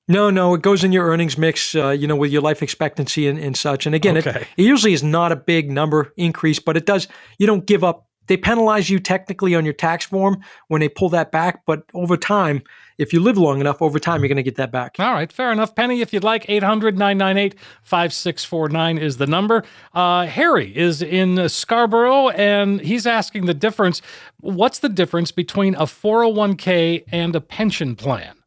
[0.07, 3.27] No, no, it goes in your earnings mix, uh, you know, with your life expectancy
[3.27, 3.85] and, and such.
[3.85, 4.29] And again, okay.
[4.31, 7.83] it, it usually is not a big number increase, but it does, you don't give
[7.83, 8.07] up.
[8.27, 12.15] They penalize you technically on your tax form when they pull that back, but over
[12.15, 12.61] time,
[12.97, 14.95] if you live long enough, over time, you're going to get that back.
[14.99, 15.73] All right, fair enough.
[15.73, 19.63] Penny, if you'd like, 800 998 5649 is the number.
[19.93, 24.01] Uh, Harry is in Scarborough, and he's asking the difference.
[24.39, 28.40] What's the difference between a 401k and a pension plan?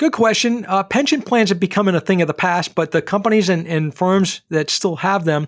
[0.00, 0.64] Good question.
[0.64, 3.94] Uh, pension plans are becoming a thing of the past, but the companies and, and
[3.94, 5.46] firms that still have them,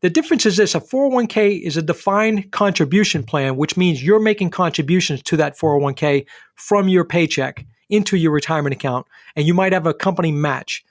[0.00, 4.48] the difference is this a 401k is a defined contribution plan, which means you're making
[4.48, 6.24] contributions to that 401k
[6.54, 10.82] from your paycheck into your retirement account, and you might have a company match.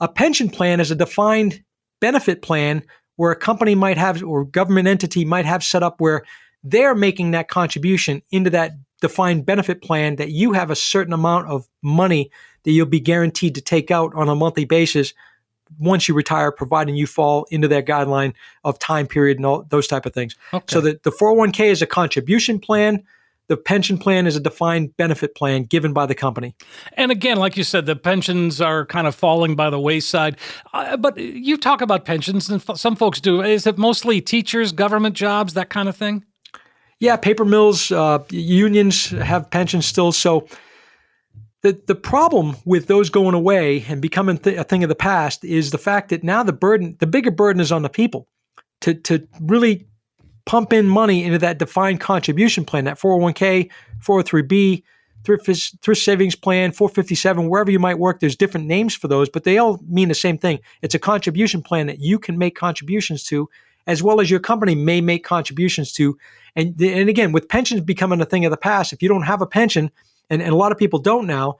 [0.00, 1.62] A pension plan is a defined
[2.00, 2.82] benefit plan
[3.16, 6.22] where a company might have or government entity might have set up where
[6.64, 11.48] they're making that contribution into that defined benefit plan that you have a certain amount
[11.48, 12.30] of money
[12.64, 15.14] that you'll be guaranteed to take out on a monthly basis
[15.78, 18.34] once you retire, providing you fall into that guideline
[18.64, 20.36] of time period and all those type of things.
[20.52, 20.64] Okay.
[20.68, 23.04] So the, the 401k is a contribution plan.
[23.46, 26.54] The pension plan is a defined benefit plan given by the company.
[26.92, 30.36] And again, like you said, the pensions are kind of falling by the wayside.
[30.72, 33.42] Uh, but you talk about pensions, and f- some folks do.
[33.42, 36.24] Is it mostly teachers, government jobs, that kind of thing?
[37.00, 40.12] Yeah, paper mills, uh, unions have pensions still.
[40.12, 40.46] So
[41.62, 45.44] the the problem with those going away and becoming th- a thing of the past
[45.44, 48.28] is the fact that now the burden, the bigger burden, is on the people
[48.82, 49.86] to to really
[50.44, 53.70] pump in money into that defined contribution plan, that 401k,
[54.02, 54.82] 403b,
[55.24, 58.20] thrift, thrift savings plan, 457, wherever you might work.
[58.20, 60.58] There's different names for those, but they all mean the same thing.
[60.82, 63.48] It's a contribution plan that you can make contributions to,
[63.90, 66.16] as well as your company may make contributions to
[66.56, 69.42] and, and again, with pensions becoming a thing of the past, if you don't have
[69.42, 69.90] a pension,
[70.28, 71.58] and, and a lot of people don't now,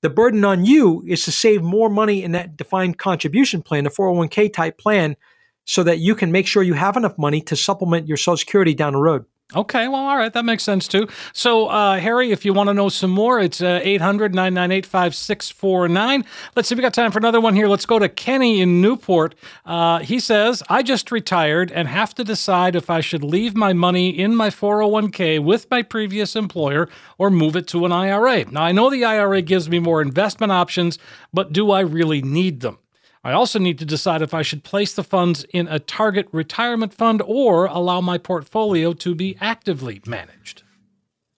[0.00, 3.90] the burden on you is to save more money in that defined contribution plan, the
[3.90, 5.16] 401k type plan,
[5.64, 8.74] so that you can make sure you have enough money to supplement your Social Security
[8.74, 9.24] down the road.
[9.54, 11.06] Okay, well, all right, that makes sense too.
[11.34, 16.24] So, uh, Harry, if you want to know some more, it's uh, 800 998 5649.
[16.56, 17.68] Let's see, if we got time for another one here.
[17.68, 19.34] Let's go to Kenny in Newport.
[19.66, 23.74] Uh, he says, I just retired and have to decide if I should leave my
[23.74, 26.88] money in my 401k with my previous employer
[27.18, 28.46] or move it to an IRA.
[28.50, 30.98] Now, I know the IRA gives me more investment options,
[31.32, 32.78] but do I really need them?
[33.24, 36.92] I also need to decide if I should place the funds in a target retirement
[36.92, 40.64] fund or allow my portfolio to be actively managed.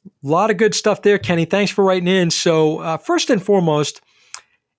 [0.06, 1.44] A lot of good stuff there, Kenny.
[1.44, 2.30] Thanks for writing in.
[2.30, 4.00] So, uh, first and foremost,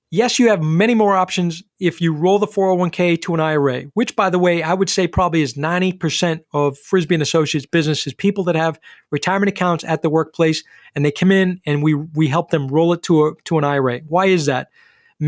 [0.09, 4.15] yes, you have many more options if you roll the 401k to an IRA, which,
[4.15, 8.15] by the way, I would say probably is 90% of Frisbee and Associates business is
[8.15, 8.79] people that have
[9.11, 10.63] retirement accounts at the workplace
[10.95, 13.63] and they come in and we, we help them roll it to, a, to an
[13.63, 13.99] IRA.
[14.07, 14.69] Why is that?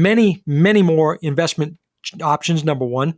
[0.02, 1.78] Many, many more investment
[2.22, 2.64] options.
[2.64, 3.16] Number one.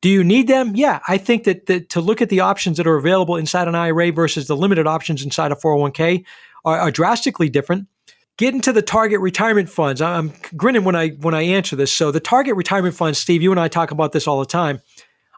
[0.00, 0.72] Do you need them?
[0.76, 3.74] Yeah, I think that, that to look at the options that are available inside an
[3.74, 6.26] IRA versus the limited options inside a 401k
[6.62, 7.88] are, are drastically different.
[8.36, 10.02] Get into the target retirement funds.
[10.02, 11.90] I'm grinning when I when I answer this.
[11.90, 14.80] So the target retirement funds, Steve, you and I talk about this all the time.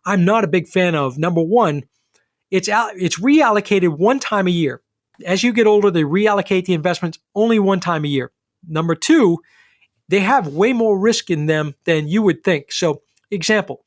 [0.04, 1.16] I'm not a big fan of.
[1.16, 1.84] Number one,
[2.50, 4.82] it's it's reallocated one time a year.
[5.24, 8.32] As you get older, they reallocate the investments only one time a year.
[8.66, 9.38] Number two,
[10.08, 12.72] they have way more risk in them than you would think.
[12.72, 13.84] So, example,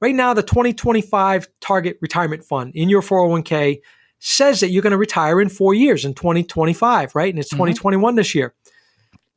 [0.00, 3.80] right now, the 2025 target retirement fund in your 401k
[4.18, 7.32] says that you're going to retire in four years in 2025, right?
[7.32, 7.56] And it's mm-hmm.
[7.56, 8.54] 2021 this year.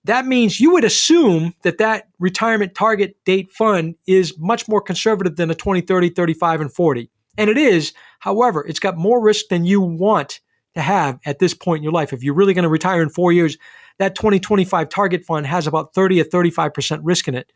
[0.05, 5.37] That means you would assume that that retirement target date fund is much more conservative
[5.37, 7.09] than a 20, 30, 35, and 40.
[7.37, 7.93] And it is.
[8.19, 10.41] However, it's got more risk than you want
[10.75, 12.11] to have at this point in your life.
[12.11, 13.57] If you're really going to retire in four years,
[13.99, 17.51] that 2025 target fund has about 30 or 35% risk in it.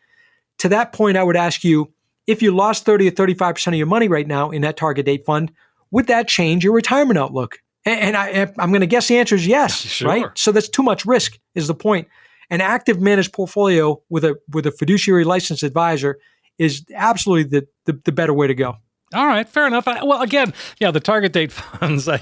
[0.59, 1.91] To that point, I would ask you
[2.25, 5.25] if you lost 30 or 35% of your money right now in that target date
[5.25, 5.51] fund,
[5.91, 7.59] would that change your retirement outlook?
[7.85, 10.09] And, I, am going to guess the answer is yes, sure.
[10.09, 10.25] right?
[10.35, 12.07] So that's too much risk, is the point.
[12.49, 16.19] An active managed portfolio with a with a fiduciary licensed advisor
[16.57, 18.77] is absolutely the, the, the better way to go.
[19.13, 19.87] All right, fair enough.
[19.87, 22.09] I, well, again, yeah, the target date funds.
[22.09, 22.19] I,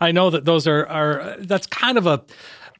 [0.00, 2.22] I know that those are are that's kind of a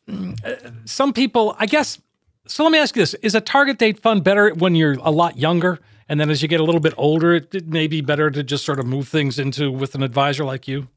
[0.09, 2.01] Mm, uh, some people, I guess.
[2.47, 5.11] So let me ask you this: Is a target date fund better when you're a
[5.11, 8.01] lot younger, and then as you get a little bit older, it, it may be
[8.01, 10.89] better to just sort of move things into with an advisor like you?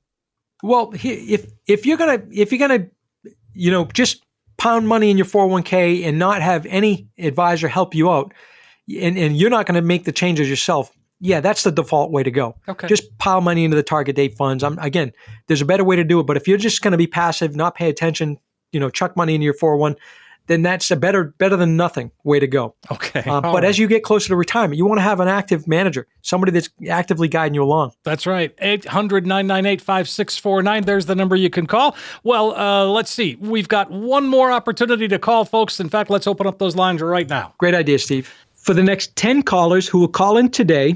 [0.61, 2.87] Well, if if you're gonna if you're gonna,
[3.53, 4.23] you know, just
[4.59, 8.33] pound money in your 401k and not have any advisor help you out,
[8.99, 12.23] and, and you're not going to make the changes yourself, yeah, that's the default way
[12.23, 12.55] to go.
[12.67, 12.87] Okay.
[12.87, 14.63] Just pile money into the target date funds.
[14.63, 15.11] I'm, again,
[15.47, 17.55] there's a better way to do it, but if you're just going to be passive,
[17.55, 18.37] not pay attention,
[18.71, 19.95] you know chuck money into your 401
[20.49, 22.73] then that's a better better than nothing way to go.
[22.91, 23.19] Okay.
[23.19, 23.63] Uh, but right.
[23.63, 26.69] as you get closer to retirement, you want to have an active manager, somebody that's
[26.89, 27.91] actively guiding you along.
[28.03, 28.53] That's right.
[28.59, 30.83] 800 998 5649.
[30.83, 31.95] There's the number you can call.
[32.23, 33.35] Well, uh, let's see.
[33.39, 35.79] We've got one more opportunity to call, folks.
[35.79, 37.53] In fact, let's open up those lines right now.
[37.59, 38.33] Great idea, Steve.
[38.55, 40.95] For the next 10 callers who will call in today,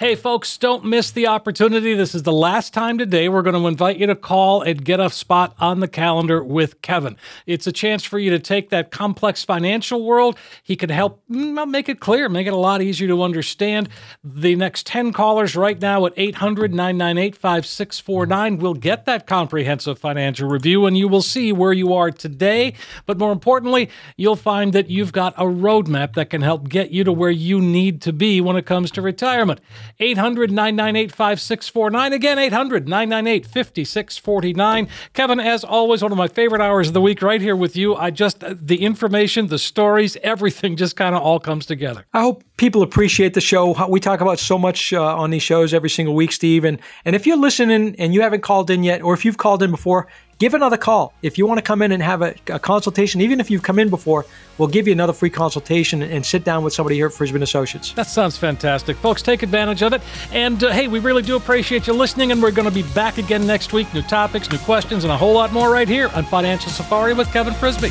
[0.00, 1.92] Hey, folks, don't miss the opportunity.
[1.92, 3.28] This is the last time today.
[3.28, 6.80] We're going to invite you to call and get a spot on the calendar with
[6.80, 7.18] Kevin.
[7.44, 10.38] It's a chance for you to take that complex financial world.
[10.62, 13.90] He can help mm, make it clear, make it a lot easier to understand.
[14.24, 20.48] The next 10 callers right now at 800 998 5649 will get that comprehensive financial
[20.48, 22.72] review and you will see where you are today.
[23.04, 27.04] But more importantly, you'll find that you've got a roadmap that can help get you
[27.04, 29.60] to where you need to be when it comes to retirement.
[29.98, 32.12] 800 998 5649.
[32.12, 34.88] Again, 800 998 5649.
[35.12, 37.94] Kevin, as always, one of my favorite hours of the week right here with you.
[37.94, 42.04] I just, the information, the stories, everything just kind of all comes together.
[42.12, 43.86] I hope people appreciate the show.
[43.88, 46.64] We talk about so much uh, on these shows every single week, Steve.
[46.64, 49.62] And, and if you're listening and you haven't called in yet, or if you've called
[49.62, 50.08] in before,
[50.40, 51.12] give another call.
[51.22, 53.78] If you want to come in and have a, a consultation, even if you've come
[53.78, 54.26] in before,
[54.58, 57.92] we'll give you another free consultation and sit down with somebody here at Frisbee Associates.
[57.92, 58.96] That sounds fantastic.
[58.96, 60.02] Folks, take advantage of it.
[60.32, 63.18] And uh, hey, we really do appreciate you listening, and we're going to be back
[63.18, 63.92] again next week.
[63.94, 67.30] New topics, new questions, and a whole lot more right here on Financial Safari with
[67.32, 67.90] Kevin Frisbee.